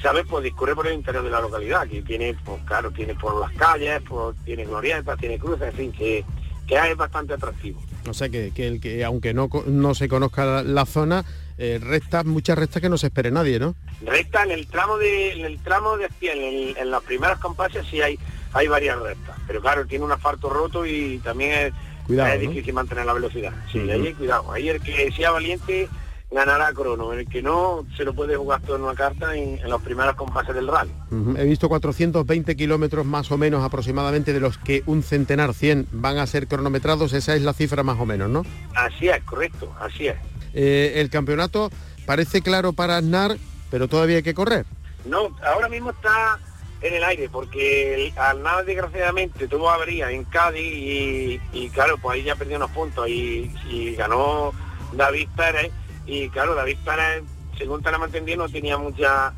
sabe, 0.04 0.24
pues 0.26 0.44
discurre 0.44 0.76
por 0.76 0.86
el 0.86 0.94
interior 0.94 1.24
de 1.24 1.32
la 1.32 1.42
localidad, 1.42 1.88
que 1.88 2.02
tiene, 2.04 2.36
pues 2.46 2.62
claro, 2.66 2.92
tiene 2.92 3.16
por 3.16 3.40
las 3.40 3.52
calles, 3.54 4.02
pues, 4.08 4.36
tiene 4.46 4.66
glorietas, 4.66 5.18
tiene 5.18 5.40
cruces, 5.40 5.70
en 5.70 5.74
fin, 5.74 5.92
que, 5.94 6.24
que 6.68 6.76
es 6.76 6.96
bastante 6.96 7.34
atractivo. 7.34 7.82
O 8.08 8.14
sea 8.14 8.30
que, 8.30 8.52
el 8.58 8.82
que 8.82 9.04
aunque 9.04 9.34
no, 9.34 9.50
no 9.66 9.96
se 9.96 10.10
conozca 10.10 10.62
la, 10.62 10.86
zona, 10.86 11.24
eh, 11.58 11.80
rectas, 11.82 12.26
muchas 12.26 12.58
rectas 12.58 12.82
que 12.82 12.90
no 12.90 12.98
se 12.98 13.08
espere 13.08 13.32
nadie, 13.32 13.60
¿no? 13.60 13.76
Recta 14.06 14.44
en 14.44 14.52
el 14.52 14.68
tramo 14.68 14.98
de, 14.98 15.34
en 15.34 15.46
el 15.46 15.58
tramo 15.60 15.98
de 15.98 16.10
en, 16.22 16.78
en 16.78 16.92
las 16.92 17.02
primeras 17.04 17.40
compases 17.40 17.88
sí 17.90 18.02
hay, 18.02 18.20
hay 18.52 18.68
varias 18.68 19.00
rectas, 19.00 19.38
pero 19.48 19.62
claro, 19.62 19.86
tiene 19.88 20.04
un 20.04 20.12
asfalto 20.12 20.50
roto 20.50 20.86
y 20.86 21.20
también 21.20 21.74
es, 22.08 22.40
difícil 22.40 22.74
mantener 22.74 23.06
la 23.06 23.14
velocidad. 23.14 23.54
Sí, 23.72 23.80
ahí 23.90 24.08
hay 24.08 24.14
cuidado. 24.14 24.52
Ahí 24.52 24.68
el 24.68 24.82
que 24.82 25.10
sea 25.14 25.32
valiente 25.32 25.88
ganará 26.34 26.74
crono. 26.74 27.14
El 27.14 27.28
que 27.28 27.42
no, 27.42 27.86
se 27.96 28.04
lo 28.04 28.14
puede 28.14 28.36
jugar 28.36 28.62
todo 28.62 28.76
en 28.76 28.84
una 28.84 28.96
carta 28.96 29.36
en, 29.36 29.60
los 29.70 29.82
primeros 29.82 30.16
compases 30.16 30.56
del 30.56 30.68
rally. 30.68 30.92
He 31.38 31.46
visto 31.46 31.70
420 31.70 32.56
kilómetros 32.56 33.06
más 33.06 33.32
o 33.32 33.38
menos 33.38 33.64
aproximadamente 33.64 34.34
de 34.34 34.40
los 34.40 34.58
que 34.58 34.84
un 34.86 35.04
centenar, 35.04 35.54
100 35.54 35.88
van 35.92 36.18
a 36.18 36.28
ser 36.28 36.48
cronometrados. 36.48 37.14
Esa 37.14 37.36
es 37.36 37.44
la 37.44 37.54
cifra 37.54 37.84
más 37.84 38.00
o 38.00 38.06
menos, 38.06 38.30
¿no? 38.30 38.44
Así 38.76 39.08
es, 39.08 39.24
correcto, 39.24 39.72
así 39.80 40.08
es. 40.08 40.16
Eh, 40.54 40.94
el 40.98 41.10
campeonato 41.10 41.70
parece 42.06 42.42
claro 42.42 42.74
para 42.74 42.98
Aznar, 42.98 43.38
pero 43.70 43.88
todavía 43.88 44.18
hay 44.18 44.24
que 44.24 44.34
correr. 44.34 44.66
No, 45.06 45.36
ahora 45.46 45.70
mismo 45.70 45.92
está 45.92 46.40
en 46.82 46.94
el 46.96 47.04
aire, 47.04 47.30
porque 47.30 48.12
Aznar 48.18 48.66
desgraciadamente 48.66 49.48
tuvo 49.48 49.70
avería 49.70 50.12
en 50.12 50.26
Cádiz 50.26 51.40
y, 51.54 51.70
claro, 51.74 51.98
pues 51.98 52.16
ahí 52.16 52.24
ya 52.24 52.36
perdió 52.36 52.58
unos 52.58 52.72
puntos 52.72 53.08
y, 53.08 53.52
y 53.70 53.96
ganó 53.96 54.52
David 54.94 55.30
Pérez 55.36 55.72
y 56.06 56.30
claro, 56.30 56.56
David 56.56 56.78
Pérez, 56.84 57.24
según 57.58 57.82
tenemos 57.82 58.08
entendido, 58.08 58.40
no 58.40 58.50
tenía 58.50 58.78
mucha, 58.78 59.34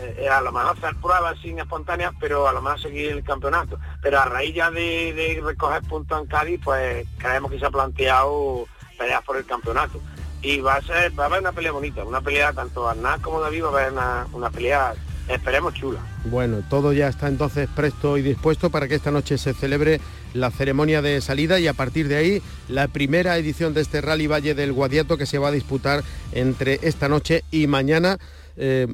eh, 0.00 0.28
a 0.28 0.40
lo 0.40 0.52
mejor 0.52 0.76
hacer 0.76 0.94
pruebas 1.00 1.38
sin 1.40 1.58
espontáneas, 1.58 2.12
pero 2.20 2.48
a 2.48 2.52
lo 2.52 2.62
mejor 2.62 2.80
seguir 2.80 3.12
el 3.12 3.24
campeonato. 3.24 3.78
Pero 4.02 4.20
a 4.20 4.26
raíz 4.26 4.54
ya 4.54 4.70
de, 4.70 5.40
recoger 5.44 5.82
puntos 5.82 6.20
en 6.20 6.26
Cádiz, 6.26 6.60
pues 6.62 7.06
creemos 7.18 7.50
que 7.50 7.58
se 7.58 7.66
ha 7.66 7.70
planteado 7.70 8.66
pelear 8.98 9.22
por 9.24 9.36
el 9.36 9.44
campeonato. 9.44 10.00
Y 10.42 10.60
va 10.60 10.76
a 10.76 10.82
ser, 10.82 11.18
va 11.18 11.24
a 11.24 11.26
haber 11.26 11.40
una 11.40 11.52
pelea 11.52 11.72
bonita, 11.72 12.04
una 12.04 12.20
pelea 12.20 12.52
tanto 12.52 12.86
Arnaz 12.86 13.20
como 13.20 13.40
David 13.40 13.64
va 13.64 13.68
a 13.68 13.70
haber 13.70 13.92
una, 13.92 14.26
una 14.32 14.50
pelea 14.50 14.94
Esperemos 15.28 15.72
chula. 15.74 16.00
Bueno, 16.26 16.62
todo 16.68 16.92
ya 16.92 17.08
está 17.08 17.28
entonces 17.28 17.68
presto 17.74 18.18
y 18.18 18.22
dispuesto 18.22 18.70
para 18.70 18.88
que 18.88 18.94
esta 18.94 19.10
noche 19.10 19.38
se 19.38 19.54
celebre 19.54 20.00
la 20.34 20.50
ceremonia 20.50 21.00
de 21.00 21.20
salida 21.22 21.58
y 21.58 21.66
a 21.66 21.72
partir 21.72 22.08
de 22.08 22.16
ahí 22.16 22.42
la 22.68 22.88
primera 22.88 23.38
edición 23.38 23.72
de 23.72 23.80
este 23.80 24.02
Rally 24.02 24.26
Valle 24.26 24.54
del 24.54 24.72
Guadiato 24.72 25.16
que 25.16 25.26
se 25.26 25.38
va 25.38 25.48
a 25.48 25.52
disputar 25.52 26.02
entre 26.32 26.78
esta 26.82 27.08
noche 27.08 27.44
y 27.50 27.66
mañana. 27.66 28.18
Eh, 28.56 28.86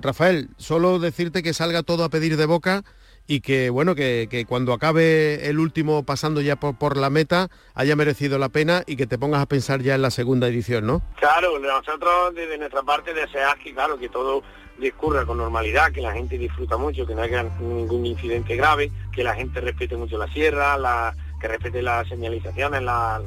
Rafael, 0.00 0.48
solo 0.56 0.98
decirte 0.98 1.42
que 1.42 1.54
salga 1.54 1.82
todo 1.82 2.04
a 2.04 2.08
pedir 2.08 2.36
de 2.36 2.46
boca 2.46 2.82
y 3.26 3.42
que 3.42 3.68
bueno 3.68 3.94
que, 3.94 4.44
cuando 4.48 4.72
acabe 4.72 5.48
el 5.48 5.58
último 5.58 6.02
pasando 6.02 6.40
ya 6.40 6.56
por, 6.56 6.96
la 6.96 7.10
meta 7.10 7.48
haya 7.74 7.94
merecido 7.94 8.38
la 8.38 8.48
pena 8.48 8.82
y 8.86 8.96
que 8.96 9.06
te 9.06 9.18
pongas 9.18 9.42
a 9.42 9.46
pensar 9.46 9.82
ya 9.82 9.94
en 9.94 10.02
la 10.02 10.10
segunda 10.10 10.48
edición, 10.48 10.86
¿no? 10.86 11.02
Claro, 11.20 11.58
nosotros 11.58 12.34
desde 12.34 12.56
nuestra 12.56 12.82
parte 12.82 13.12
deseamos 13.12 13.62
que 13.62 13.74
claro 13.74 13.98
que 13.98 14.08
todo 14.08 14.42
discurra 14.78 15.26
con 15.26 15.36
normalidad, 15.36 15.92
que 15.92 16.00
la 16.00 16.12
gente 16.12 16.38
disfruta 16.38 16.76
mucho, 16.76 17.06
que 17.06 17.14
no 17.14 17.22
haya 17.22 17.42
ningún 17.60 18.06
incidente 18.06 18.56
grave, 18.56 18.90
que 19.18 19.24
la 19.24 19.34
gente 19.34 19.60
respete 19.60 19.96
mucho 19.96 20.16
la 20.16 20.28
sierra, 20.28 20.78
la, 20.78 21.12
que 21.40 21.48
respete 21.48 21.82
las 21.82 22.06
señalizaciones, 22.06 22.80
las 22.80 23.20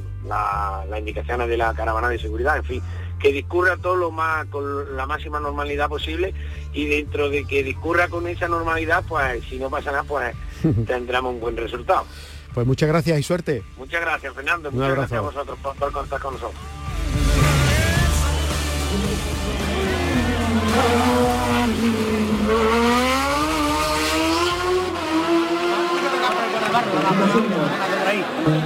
indicaciones 0.97 1.49
de 1.49 1.57
la 1.57 1.73
caravana 1.73 2.07
de 2.07 2.17
seguridad, 2.17 2.55
en 2.55 2.63
fin, 2.63 2.81
que 3.19 3.33
discurra 3.33 3.75
todo 3.75 3.97
lo 3.97 4.09
más 4.09 4.45
con 4.45 4.95
la 4.95 5.05
máxima 5.05 5.41
normalidad 5.41 5.89
posible 5.89 6.33
y 6.71 6.85
dentro 6.85 7.29
de 7.29 7.43
que 7.43 7.61
discurra 7.61 8.07
con 8.07 8.25
esa 8.25 8.47
normalidad, 8.47 9.03
pues 9.05 9.43
si 9.49 9.59
no 9.59 9.69
pasa 9.69 9.91
nada, 9.91 10.05
pues 10.05 10.33
tendremos 10.87 11.33
un 11.33 11.41
buen 11.41 11.57
resultado. 11.57 12.05
Pues 12.53 12.65
muchas 12.65 12.87
gracias 12.87 13.19
y 13.19 13.23
suerte. 13.23 13.61
Muchas 13.75 13.99
gracias, 13.99 14.33
Fernando. 14.33 14.71
muchas 14.71 14.95
gracias 14.95 15.19
a 15.19 15.21
vosotros 15.21 15.59
por 15.59 15.91
contar 15.91 16.21
con 16.21 16.35
nosotros. 16.35 16.61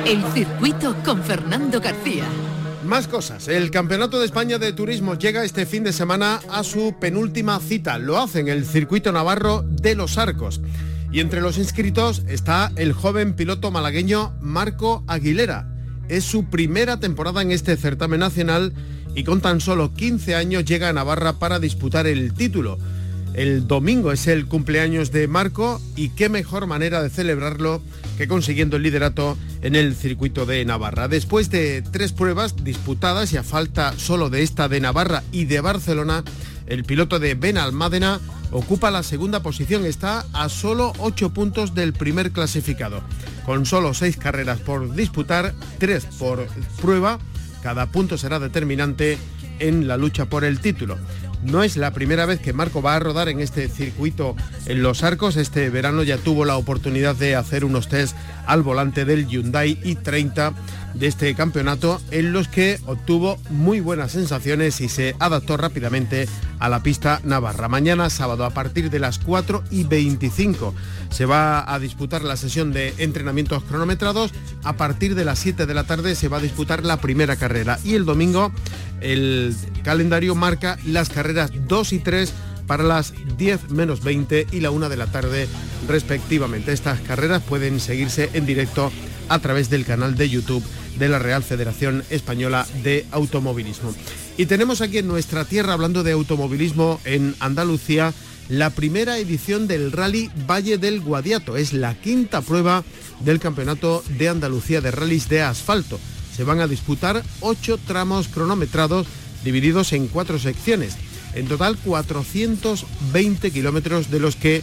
El 0.06 0.23
circuito 0.34 0.95
con 1.04 1.23
Fernando 1.23 1.82
García. 1.82 2.25
Más 2.86 3.08
cosas. 3.08 3.47
El 3.47 3.71
Campeonato 3.71 4.19
de 4.19 4.25
España 4.25 4.60
de 4.60 4.71
Turismo 4.71 5.15
llega 5.15 5.43
este 5.43 5.65
fin 5.65 5.84
de 5.84 5.91
semana 5.91 6.39
a 6.49 6.63
su 6.63 6.95
penúltima 6.99 7.60
cita. 7.60 7.97
Lo 7.97 8.19
hace 8.19 8.39
en 8.39 8.47
el 8.47 8.65
circuito 8.65 9.12
navarro 9.12 9.63
de 9.63 9.95
Los 9.95 10.17
Arcos. 10.19 10.62
Y 11.12 11.19
entre 11.19 11.41
los 11.41 11.58
inscritos 11.58 12.23
está 12.28 12.71
el 12.75 12.93
joven 12.93 13.34
piloto 13.34 13.71
malagueño 13.71 14.36
Marco 14.41 15.04
Aguilera. 15.08 15.67
Es 16.10 16.23
su 16.25 16.45
primera 16.45 16.99
temporada 16.99 17.41
en 17.41 17.51
este 17.51 17.75
certamen 17.78 18.19
nacional 18.19 18.73
y 19.15 19.23
con 19.23 19.41
tan 19.41 19.62
solo 19.62 19.93
15 19.93 20.36
años 20.36 20.65
llega 20.65 20.89
a 20.89 20.93
Navarra 20.93 21.39
para 21.39 21.58
disputar 21.58 22.06
el 22.06 22.34
título. 22.34 22.78
El 23.36 23.67
domingo 23.67 24.13
es 24.13 24.28
el 24.28 24.45
cumpleaños 24.45 25.12
de 25.12 25.28
Marco 25.28 25.82
y 25.98 26.10
qué 26.10 26.30
mejor 26.30 26.67
manera 26.67 27.04
de 27.04 27.10
celebrarlo 27.10 27.82
que 28.17 28.30
consiguiendo 28.30 28.78
el 28.78 28.84
liderato 28.84 29.38
en 29.62 29.76
el 29.76 29.93
circuito 29.93 30.45
de 30.45 30.63
Navarra. 30.63 31.10
Después 31.10 31.50
de 31.50 31.82
tres 31.82 32.13
pruebas 32.13 32.63
disputadas 32.63 33.34
y 33.34 33.38
a 33.38 33.43
falta 33.43 33.91
solo 33.98 34.30
de 34.30 34.41
esta 34.41 34.69
de 34.69 34.80
Navarra 34.80 35.21
y 35.34 35.43
de 35.43 35.60
Barcelona, 35.60 36.24
el 36.65 36.86
piloto 36.86 37.19
de 37.19 37.36
Benalmádena 37.36 38.21
ocupa 38.52 38.89
la 38.89 39.04
segunda 39.04 39.41
posición, 39.41 39.86
está 39.86 40.26
a 40.32 40.48
solo 40.48 40.93
8 41.00 41.32
puntos 41.32 41.76
del 41.76 41.91
primer 41.91 42.32
clasificado. 42.32 43.02
Con 43.45 43.65
solo 43.65 43.93
seis 43.93 44.15
carreras 44.15 44.60
por 44.60 44.95
disputar, 44.95 45.54
tres 45.78 46.06
por 46.17 46.48
prueba, 46.82 47.19
cada 47.62 47.88
punto 47.88 48.17
será 48.17 48.39
determinante 48.39 49.17
en 49.60 49.88
la 49.88 49.98
lucha 49.98 50.26
por 50.26 50.45
el 50.45 50.60
título. 50.62 50.98
No 51.45 51.62
es 51.62 51.77
la 51.77 51.91
primera 51.91 52.25
vez 52.25 52.39
que 52.39 52.53
Marco 52.53 52.81
va 52.81 52.95
a 52.95 52.99
rodar 52.99 53.29
en 53.29 53.39
este 53.39 53.69
circuito 53.69 54.36
en 54.65 54.81
los 54.81 55.03
arcos. 55.03 55.38
Este 55.38 55.69
verano 55.69 56.01
ya 56.01 56.17
tuvo 56.17 56.43
la 56.43 56.58
oportunidad 56.58 57.15
de 57.15 57.36
hacer 57.36 57.65
unos 57.65 57.88
test 57.88 58.17
al 58.47 58.63
volante 58.63 59.05
del 59.05 59.27
Hyundai 59.27 59.79
i30 59.84 60.53
de 60.95 61.08
este 61.08 61.36
campeonato 61.36 62.01
en 62.10 62.31
los 62.31 62.47
que 62.47 62.79
obtuvo 62.86 63.38
muy 63.49 63.79
buenas 63.79 64.13
sensaciones 64.13 64.81
y 64.81 64.89
se 64.89 65.15
adaptó 65.19 65.58
rápidamente 65.58 66.27
a 66.60 66.69
la 66.69 66.81
pista 66.81 67.19
navarra. 67.23 67.67
Mañana 67.67 68.10
sábado 68.10 68.45
a 68.45 68.49
partir 68.49 68.89
de 68.89 68.99
las 68.99 69.19
4 69.19 69.63
y 69.69 69.84
25 69.84 70.73
se 71.10 71.25
va 71.25 71.71
a 71.71 71.79
disputar 71.79 72.23
la 72.23 72.38
sesión 72.38 72.71
de 72.73 72.93
entrenamientos 72.97 73.63
cronometrados. 73.63 74.31
A 74.63 74.77
partir 74.77 75.15
de 75.15 75.25
las 75.25 75.39
7 75.39 75.65
de 75.65 75.73
la 75.73 75.84
tarde 75.84 76.15
se 76.15 76.27
va 76.27 76.38
a 76.38 76.41
disputar 76.41 76.84
la 76.84 76.97
primera 76.97 77.36
carrera 77.36 77.77
y 77.84 77.93
el 77.95 78.05
domingo 78.05 78.51
el 79.01 79.55
calendario 79.84 80.36
marca 80.36 80.77
las 80.86 81.10
carreras 81.10 81.51
2 81.67 81.93
y 81.93 81.99
3 81.99 82.34
para 82.67 82.84
las 82.84 83.13
10 83.38 83.71
menos 83.71 84.03
20 84.03 84.47
y 84.51 84.60
la 84.60 84.71
1 84.71 84.89
de 84.89 84.97
la 84.97 85.08
tarde 85.08 85.47
respectivamente. 85.88 86.73
Estas 86.73 86.99
carreras 87.01 87.43
pueden 87.43 87.79
seguirse 87.79 88.29
en 88.34 88.45
directo 88.45 88.91
a 89.29 89.39
través 89.39 89.69
del 89.69 89.86
canal 89.86 90.15
de 90.15 90.29
YouTube 90.29 90.63
de 90.97 91.10
la 91.10 91.19
Real 91.19 91.43
Federación 91.43 92.03
Española 92.10 92.65
de 92.84 93.05
Automovilismo. 93.12 93.93
Y 94.38 94.45
tenemos 94.45 94.81
aquí 94.81 94.97
en 94.97 95.08
nuestra 95.08 95.45
tierra, 95.45 95.73
hablando 95.73 96.03
de 96.03 96.12
automovilismo 96.12 96.99
en 97.05 97.36
Andalucía, 97.39 98.13
la 98.49 98.69
primera 98.69 99.17
edición 99.17 99.67
del 99.67 99.91
Rally 99.91 100.29
Valle 100.49 100.77
del 100.77 101.01
Guadiato. 101.01 101.58
Es 101.58 101.73
la 101.73 101.95
quinta 101.95 102.41
prueba 102.41 102.84
del 103.21 103.39
Campeonato 103.39 104.03
de 104.17 104.29
Andalucía 104.29 104.81
de 104.81 104.91
Rallys 104.91 105.29
de 105.29 105.41
Asfalto. 105.41 105.99
Se 106.36 106.43
van 106.43 106.60
a 106.60 106.67
disputar 106.67 107.24
ocho 107.39 107.78
tramos 107.78 108.28
cronometrados 108.28 109.08
divididos 109.43 109.93
en 109.93 110.08
cuatro 110.08 110.39
secciones. 110.39 110.98
En 111.34 111.48
total 111.48 111.78
420 111.78 113.52
kilómetros 113.52 114.10
de 114.10 114.19
los 114.19 114.36
que 114.36 114.62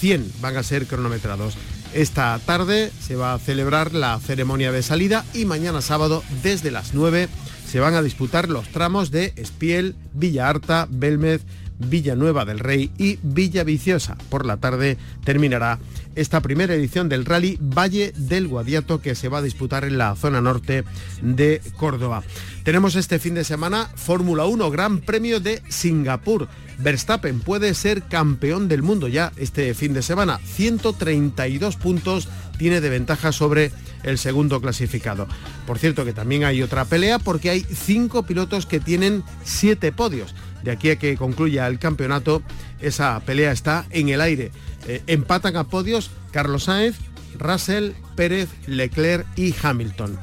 100 0.00 0.32
van 0.40 0.56
a 0.56 0.62
ser 0.62 0.86
cronometrados. 0.86 1.56
Esta 1.94 2.38
tarde 2.44 2.90
se 3.00 3.16
va 3.16 3.34
a 3.34 3.38
celebrar 3.38 3.92
la 3.92 4.18
ceremonia 4.18 4.72
de 4.72 4.82
salida 4.82 5.24
y 5.34 5.44
mañana 5.44 5.82
sábado 5.82 6.24
desde 6.42 6.70
las 6.70 6.94
9 6.94 7.28
se 7.70 7.80
van 7.80 7.94
a 7.94 8.02
disputar 8.02 8.48
los 8.48 8.68
tramos 8.68 9.10
de 9.10 9.32
Espiel, 9.36 9.94
Villa 10.12 10.48
Arta, 10.48 10.86
Belmez, 10.90 11.42
Villanueva 11.86 12.44
del 12.44 12.58
Rey 12.58 12.90
y 12.98 13.18
Villa 13.22 13.64
Viciosa. 13.64 14.16
Por 14.28 14.46
la 14.46 14.56
tarde 14.56 14.96
terminará 15.24 15.78
esta 16.14 16.40
primera 16.40 16.74
edición 16.74 17.08
del 17.08 17.24
rally 17.24 17.58
Valle 17.60 18.12
del 18.16 18.48
Guadiato 18.48 19.00
que 19.00 19.14
se 19.14 19.28
va 19.28 19.38
a 19.38 19.42
disputar 19.42 19.84
en 19.84 19.98
la 19.98 20.14
zona 20.14 20.40
norte 20.40 20.84
de 21.22 21.60
Córdoba. 21.76 22.22
Tenemos 22.64 22.96
este 22.96 23.18
fin 23.18 23.34
de 23.34 23.44
semana 23.44 23.90
Fórmula 23.94 24.44
1 24.44 24.70
Gran 24.70 24.98
Premio 24.98 25.40
de 25.40 25.62
Singapur. 25.68 26.48
Verstappen 26.78 27.40
puede 27.40 27.74
ser 27.74 28.02
campeón 28.02 28.68
del 28.68 28.82
mundo 28.82 29.08
ya 29.08 29.32
este 29.36 29.74
fin 29.74 29.92
de 29.92 30.02
semana. 30.02 30.38
132 30.44 31.76
puntos 31.76 32.28
tiene 32.58 32.80
de 32.80 32.90
ventaja 32.90 33.32
sobre 33.32 33.72
el 34.02 34.18
segundo 34.18 34.60
clasificado. 34.60 35.26
Por 35.66 35.78
cierto 35.78 36.04
que 36.04 36.12
también 36.12 36.44
hay 36.44 36.62
otra 36.62 36.84
pelea 36.84 37.18
porque 37.18 37.50
hay 37.50 37.60
cinco 37.60 38.24
pilotos 38.24 38.66
que 38.66 38.80
tienen 38.80 39.22
siete 39.44 39.92
podios. 39.92 40.34
De 40.62 40.70
aquí 40.70 40.90
a 40.90 40.98
que 40.98 41.16
concluya 41.16 41.66
el 41.66 41.78
campeonato, 41.78 42.42
esa 42.80 43.20
pelea 43.20 43.52
está 43.52 43.86
en 43.90 44.08
el 44.08 44.20
aire. 44.20 44.50
Eh, 44.86 45.02
empatan 45.06 45.56
a 45.56 45.64
podios 45.64 46.10
Carlos 46.30 46.64
Sáenz, 46.64 46.96
Russell, 47.38 47.92
Pérez, 48.16 48.48
Leclerc 48.66 49.26
y 49.36 49.54
Hamilton. 49.62 50.18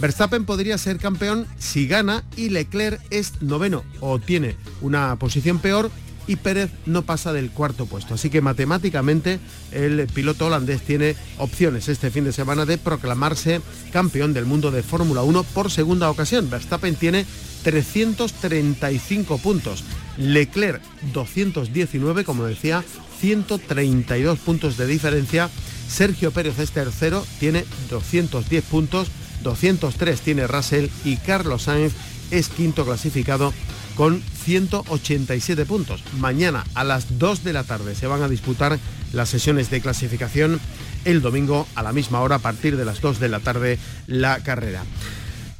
Verstappen 0.00 0.44
podría 0.44 0.78
ser 0.78 0.98
campeón 0.98 1.46
si 1.58 1.86
gana 1.86 2.24
y 2.36 2.48
Leclerc 2.48 3.00
es 3.10 3.40
noveno 3.40 3.84
o 4.00 4.18
tiene 4.18 4.56
una 4.80 5.14
posición 5.16 5.58
peor 5.58 5.90
y 6.26 6.36
Pérez 6.36 6.70
no 6.86 7.02
pasa 7.02 7.32
del 7.32 7.50
cuarto 7.50 7.86
puesto. 7.86 8.14
Así 8.14 8.30
que 8.30 8.40
matemáticamente 8.40 9.40
el 9.72 10.06
piloto 10.06 10.46
holandés 10.46 10.82
tiene 10.82 11.16
opciones 11.38 11.88
este 11.88 12.10
fin 12.10 12.24
de 12.24 12.32
semana 12.32 12.64
de 12.66 12.78
proclamarse 12.78 13.60
campeón 13.92 14.32
del 14.32 14.46
mundo 14.46 14.70
de 14.70 14.82
Fórmula 14.82 15.22
1 15.22 15.42
por 15.44 15.70
segunda 15.70 16.10
ocasión. 16.10 16.50
Verstappen 16.50 16.94
tiene 16.94 17.26
335 17.64 19.38
puntos. 19.38 19.84
Leclerc 20.16 20.82
219, 21.12 22.24
como 22.24 22.44
decía, 22.44 22.84
132 23.20 24.38
puntos 24.38 24.76
de 24.76 24.86
diferencia. 24.86 25.48
Sergio 25.88 26.30
Pérez 26.30 26.58
es 26.58 26.70
tercero, 26.70 27.24
tiene 27.38 27.64
210 27.90 28.64
puntos, 28.64 29.08
203 29.42 30.20
tiene 30.20 30.46
Russell 30.46 30.88
y 31.04 31.16
Carlos 31.16 31.62
Sainz 31.62 31.92
es 32.30 32.48
quinto 32.48 32.84
clasificado 32.84 33.52
con 33.96 34.22
187 34.44 35.64
puntos. 35.66 36.02
Mañana 36.18 36.64
a 36.74 36.84
las 36.84 37.18
2 37.18 37.44
de 37.44 37.52
la 37.52 37.64
tarde 37.64 37.94
se 37.94 38.06
van 38.06 38.22
a 38.22 38.28
disputar 38.28 38.78
las 39.12 39.28
sesiones 39.28 39.70
de 39.70 39.80
clasificación. 39.80 40.60
El 41.04 41.20
domingo 41.20 41.66
a 41.74 41.82
la 41.82 41.92
misma 41.92 42.20
hora, 42.20 42.36
a 42.36 42.40
partir 42.40 42.76
de 42.76 42.84
las 42.84 43.00
2 43.00 43.20
de 43.20 43.28
la 43.28 43.40
tarde, 43.40 43.78
la 44.06 44.42
carrera. 44.42 44.84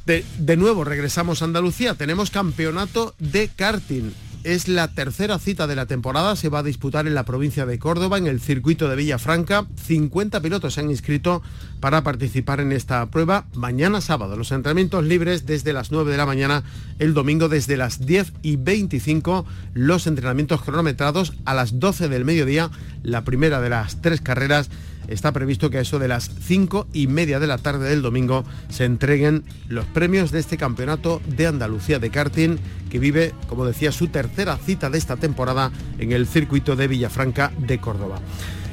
De, 0.05 0.25
de 0.37 0.57
nuevo 0.57 0.83
regresamos 0.83 1.41
a 1.41 1.45
Andalucía. 1.45 1.95
Tenemos 1.95 2.29
campeonato 2.29 3.15
de 3.19 3.49
karting 3.49 4.11
es 4.43 4.67
la 4.67 4.93
tercera 4.93 5.39
cita 5.39 5.67
de 5.67 5.75
la 5.75 5.85
temporada, 5.85 6.35
se 6.35 6.49
va 6.49 6.59
a 6.59 6.63
disputar 6.63 7.07
en 7.07 7.15
la 7.15 7.25
provincia 7.25 7.65
de 7.65 7.79
Córdoba, 7.79 8.17
en 8.17 8.27
el 8.27 8.39
circuito 8.39 8.89
de 8.89 8.95
Villafranca. 8.95 9.65
50 9.85 10.41
pilotos 10.41 10.73
se 10.73 10.81
han 10.81 10.89
inscrito 10.89 11.41
para 11.79 12.03
participar 12.03 12.59
en 12.59 12.71
esta 12.71 13.05
prueba 13.07 13.45
mañana 13.53 14.01
sábado. 14.01 14.35
Los 14.35 14.51
entrenamientos 14.51 15.03
libres 15.05 15.45
desde 15.45 15.73
las 15.73 15.91
9 15.91 16.11
de 16.11 16.17
la 16.17 16.25
mañana, 16.25 16.63
el 16.99 17.13
domingo 17.13 17.49
desde 17.49 17.77
las 17.77 18.05
10 18.05 18.33
y 18.41 18.57
25, 18.57 19.45
los 19.73 20.07
entrenamientos 20.07 20.61
cronometrados 20.61 21.33
a 21.45 21.53
las 21.53 21.79
12 21.79 22.09
del 22.09 22.25
mediodía, 22.25 22.69
la 23.01 23.23
primera 23.23 23.61
de 23.61 23.69
las 23.69 24.01
tres 24.01 24.21
carreras 24.21 24.69
está 25.13 25.31
previsto 25.31 25.69
que 25.69 25.77
a 25.77 25.81
eso 25.81 25.99
de 25.99 26.07
las 26.07 26.29
cinco 26.45 26.87
y 26.91 27.07
media 27.07 27.39
de 27.39 27.47
la 27.47 27.57
tarde 27.57 27.89
del 27.89 28.01
domingo 28.01 28.43
se 28.69 28.85
entreguen 28.85 29.43
los 29.67 29.85
premios 29.85 30.31
de 30.31 30.39
este 30.39 30.57
campeonato 30.57 31.21
de 31.27 31.47
Andalucía 31.47 31.99
de 31.99 32.09
karting 32.09 32.57
que 32.89 32.99
vive, 32.99 33.33
como 33.47 33.65
decía, 33.65 33.91
su 33.91 34.07
tercera 34.07 34.57
cita 34.57 34.89
de 34.89 34.97
esta 34.97 35.17
temporada 35.17 35.71
en 35.99 36.11
el 36.11 36.27
circuito 36.27 36.75
de 36.75 36.87
Villafranca 36.87 37.51
de 37.57 37.79
Córdoba. 37.79 38.19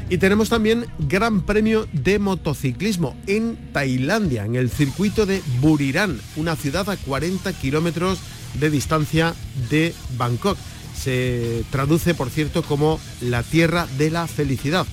Y 0.08 0.18
tenemos 0.18 0.48
también 0.48 0.86
Gran 0.98 1.42
Premio 1.42 1.86
de 1.92 2.18
Motociclismo 2.18 3.16
en 3.28 3.56
Tailandia, 3.72 4.44
en 4.44 4.56
el 4.56 4.68
circuito 4.68 5.24
de 5.24 5.40
Buriran, 5.60 6.18
una 6.36 6.56
ciudad 6.56 6.90
a 6.90 6.96
40 6.96 7.52
kilómetros 7.52 8.18
de 8.58 8.70
distancia 8.70 9.34
de 9.70 9.94
Bangkok. 10.16 10.58
Se 10.96 11.64
traduce, 11.70 12.14
por 12.14 12.28
cierto, 12.28 12.62
como 12.62 12.98
la 13.20 13.44
tierra 13.44 13.86
de 13.98 14.10
la 14.10 14.26
felicidad 14.26 14.86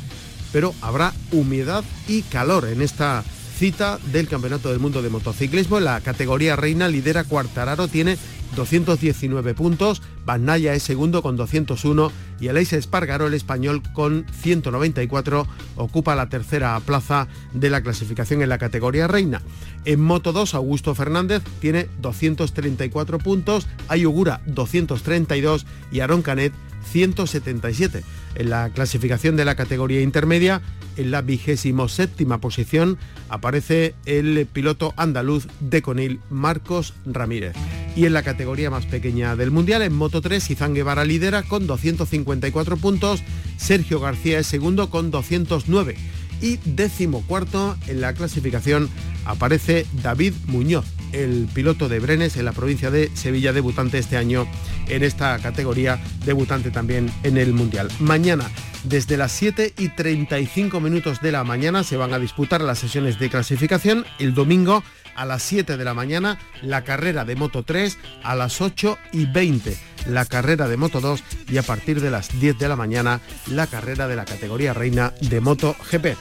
pero 0.52 0.74
habrá 0.82 1.14
humedad 1.32 1.84
y 2.08 2.22
calor 2.24 2.68
en 2.68 2.82
esta 2.82 3.24
cita 3.58 4.00
del 4.12 4.28
Campeonato 4.28 4.70
del 4.70 4.80
Mundo 4.80 5.02
de 5.02 5.10
Motociclismo. 5.10 5.80
En 5.80 5.86
la 5.86 6.02
categoría 6.02 6.56
reina 6.56 6.88
lidera 6.88 7.24
Cuartararo, 7.24 7.88
tiene 7.88 8.18
219 8.56 9.54
puntos, 9.56 10.02
Naya 10.40 10.74
es 10.74 10.84
segundo 10.84 11.22
con 11.22 11.38
201 11.38 12.12
y 12.40 12.50
Aleix 12.50 12.74
Espargaró, 12.74 13.28
el 13.28 13.34
español, 13.34 13.82
con 13.94 14.26
194, 14.42 15.48
ocupa 15.76 16.16
la 16.16 16.30
tercera 16.30 16.80
plaza 16.82 17.28
de 17.54 17.70
la 17.70 17.82
clasificación 17.82 18.42
en 18.42 18.50
la 18.50 18.58
categoría 18.58 19.08
reina. 19.08 19.42
En 19.86 20.02
Moto 20.02 20.34
2, 20.34 20.54
Augusto 20.54 20.94
Fernández 20.96 21.42
tiene 21.60 21.88
234 22.02 23.20
puntos, 23.20 23.68
Ayugura 23.88 24.42
232 24.46 25.66
y 25.92 26.02
Aaron 26.02 26.22
Canet 26.22 26.54
177. 26.92 28.04
En 28.36 28.50
la 28.50 28.70
clasificación 28.70 29.36
de 29.36 29.46
la 29.46 29.56
categoría 29.56 30.02
intermedia, 30.02 30.62
en 30.96 31.12
la 31.12 31.22
vigésimo 31.22 31.88
séptima 31.88 32.40
posición, 32.40 32.98
aparece 33.30 33.96
el 34.06 34.48
piloto 34.52 34.94
andaluz 34.98 35.48
de 35.60 35.82
Conil, 35.82 36.20
Marcos 36.30 36.94
Ramírez. 37.06 37.54
Y 37.96 38.06
en 38.06 38.14
la 38.14 38.24
categoría 38.24 38.70
más 38.70 38.86
pequeña 38.86 39.36
del 39.36 39.52
Mundial, 39.52 39.82
en 39.82 39.94
Moto 39.94 40.22
3, 40.22 40.52
Izan 40.52 40.74
Guevara 40.74 41.04
lidera 41.04 41.44
con 41.44 41.68
254 41.68 42.78
puntos, 42.78 43.24
Sergio 43.58 44.00
García 44.00 44.40
es 44.40 44.48
segundo 44.48 44.90
con 44.90 45.12
209 45.12 45.96
y 46.42 46.58
décimo 46.66 47.24
cuarto 47.26 47.76
en 47.88 48.02
la 48.02 48.14
clasificación 48.14 48.90
aparece 49.26 49.86
David 50.04 50.34
Muñoz, 50.46 50.86
el 51.12 51.48
piloto 51.54 51.90
de 51.90 52.00
Brenes 52.00 52.38
en 52.38 52.46
la 52.46 52.52
provincia 52.52 52.92
de 52.92 53.10
Sevilla, 53.16 53.54
debutante 53.54 53.98
este 53.98 54.18
año 54.18 54.48
en 54.88 55.04
esta 55.04 55.38
categoría, 55.40 56.00
debutante 56.26 56.72
también 56.72 57.12
en 57.24 57.38
el 57.38 57.54
Mundial. 57.54 57.90
Mañana, 58.00 58.50
desde 58.84 59.18
las 59.18 59.32
7 59.32 59.74
y 59.78 59.90
35 59.90 60.80
minutos 60.80 61.22
de 61.22 61.32
la 61.32 61.44
mañana, 61.44 61.84
se 61.84 61.98
van 61.98 62.14
a 62.14 62.20
disputar 62.20 62.62
las 62.62 62.80
sesiones 62.80 63.20
de 63.20 63.30
clasificación. 63.30 64.06
El 64.20 64.34
domingo, 64.34 64.84
a 65.16 65.26
las 65.26 65.44
7 65.44 65.78
de 65.78 65.84
la 65.84 65.94
mañana, 65.94 66.40
la 66.62 66.84
carrera 66.84 67.26
de 67.26 67.36
Moto 67.36 67.64
3, 67.64 67.98
a 68.24 68.36
las 68.36 68.62
8 68.62 68.98
y 69.14 69.26
20 69.26 69.78
la 70.08 70.26
carrera 70.26 70.68
de 70.68 70.78
Moto 70.78 71.02
2 71.02 71.24
y 71.50 71.58
a 71.58 71.64
partir 71.64 72.02
de 72.02 72.12
las 72.12 72.40
10 72.40 72.58
de 72.58 72.68
la 72.68 72.76
mañana 72.76 73.22
la 73.48 73.68
carrera 73.68 74.08
de 74.08 74.16
la 74.16 74.26
categoría 74.26 74.74
reina 74.74 75.14
de 75.22 75.42
Moto 75.42 75.76
GP. 75.92 76.16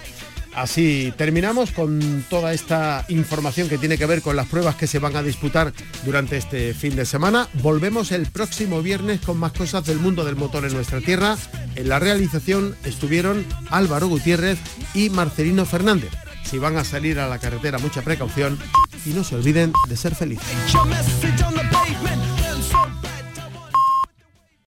Así 0.56 1.12
terminamos 1.18 1.70
con 1.70 2.24
toda 2.30 2.54
esta 2.54 3.04
información 3.08 3.68
que 3.68 3.76
tiene 3.76 3.98
que 3.98 4.06
ver 4.06 4.22
con 4.22 4.36
las 4.36 4.46
pruebas 4.46 4.74
que 4.74 4.86
se 4.86 4.98
van 4.98 5.14
a 5.14 5.22
disputar 5.22 5.74
durante 6.02 6.38
este 6.38 6.72
fin 6.72 6.96
de 6.96 7.04
semana. 7.04 7.46
Volvemos 7.62 8.10
el 8.10 8.24
próximo 8.24 8.80
viernes 8.80 9.20
con 9.20 9.36
más 9.36 9.52
cosas 9.52 9.84
del 9.84 9.98
mundo 9.98 10.24
del 10.24 10.34
motor 10.34 10.64
en 10.64 10.72
nuestra 10.72 11.02
tierra. 11.02 11.36
En 11.74 11.90
la 11.90 11.98
realización 11.98 12.74
estuvieron 12.84 13.44
Álvaro 13.70 14.08
Gutiérrez 14.08 14.58
y 14.94 15.10
Marcelino 15.10 15.66
Fernández. 15.66 16.10
Si 16.42 16.56
van 16.56 16.78
a 16.78 16.84
salir 16.84 17.20
a 17.20 17.28
la 17.28 17.38
carretera, 17.38 17.78
mucha 17.78 18.00
precaución 18.00 18.58
y 19.04 19.10
no 19.10 19.24
se 19.24 19.34
olviden 19.34 19.74
de 19.90 19.96
ser 19.96 20.14
felices. 20.14 20.46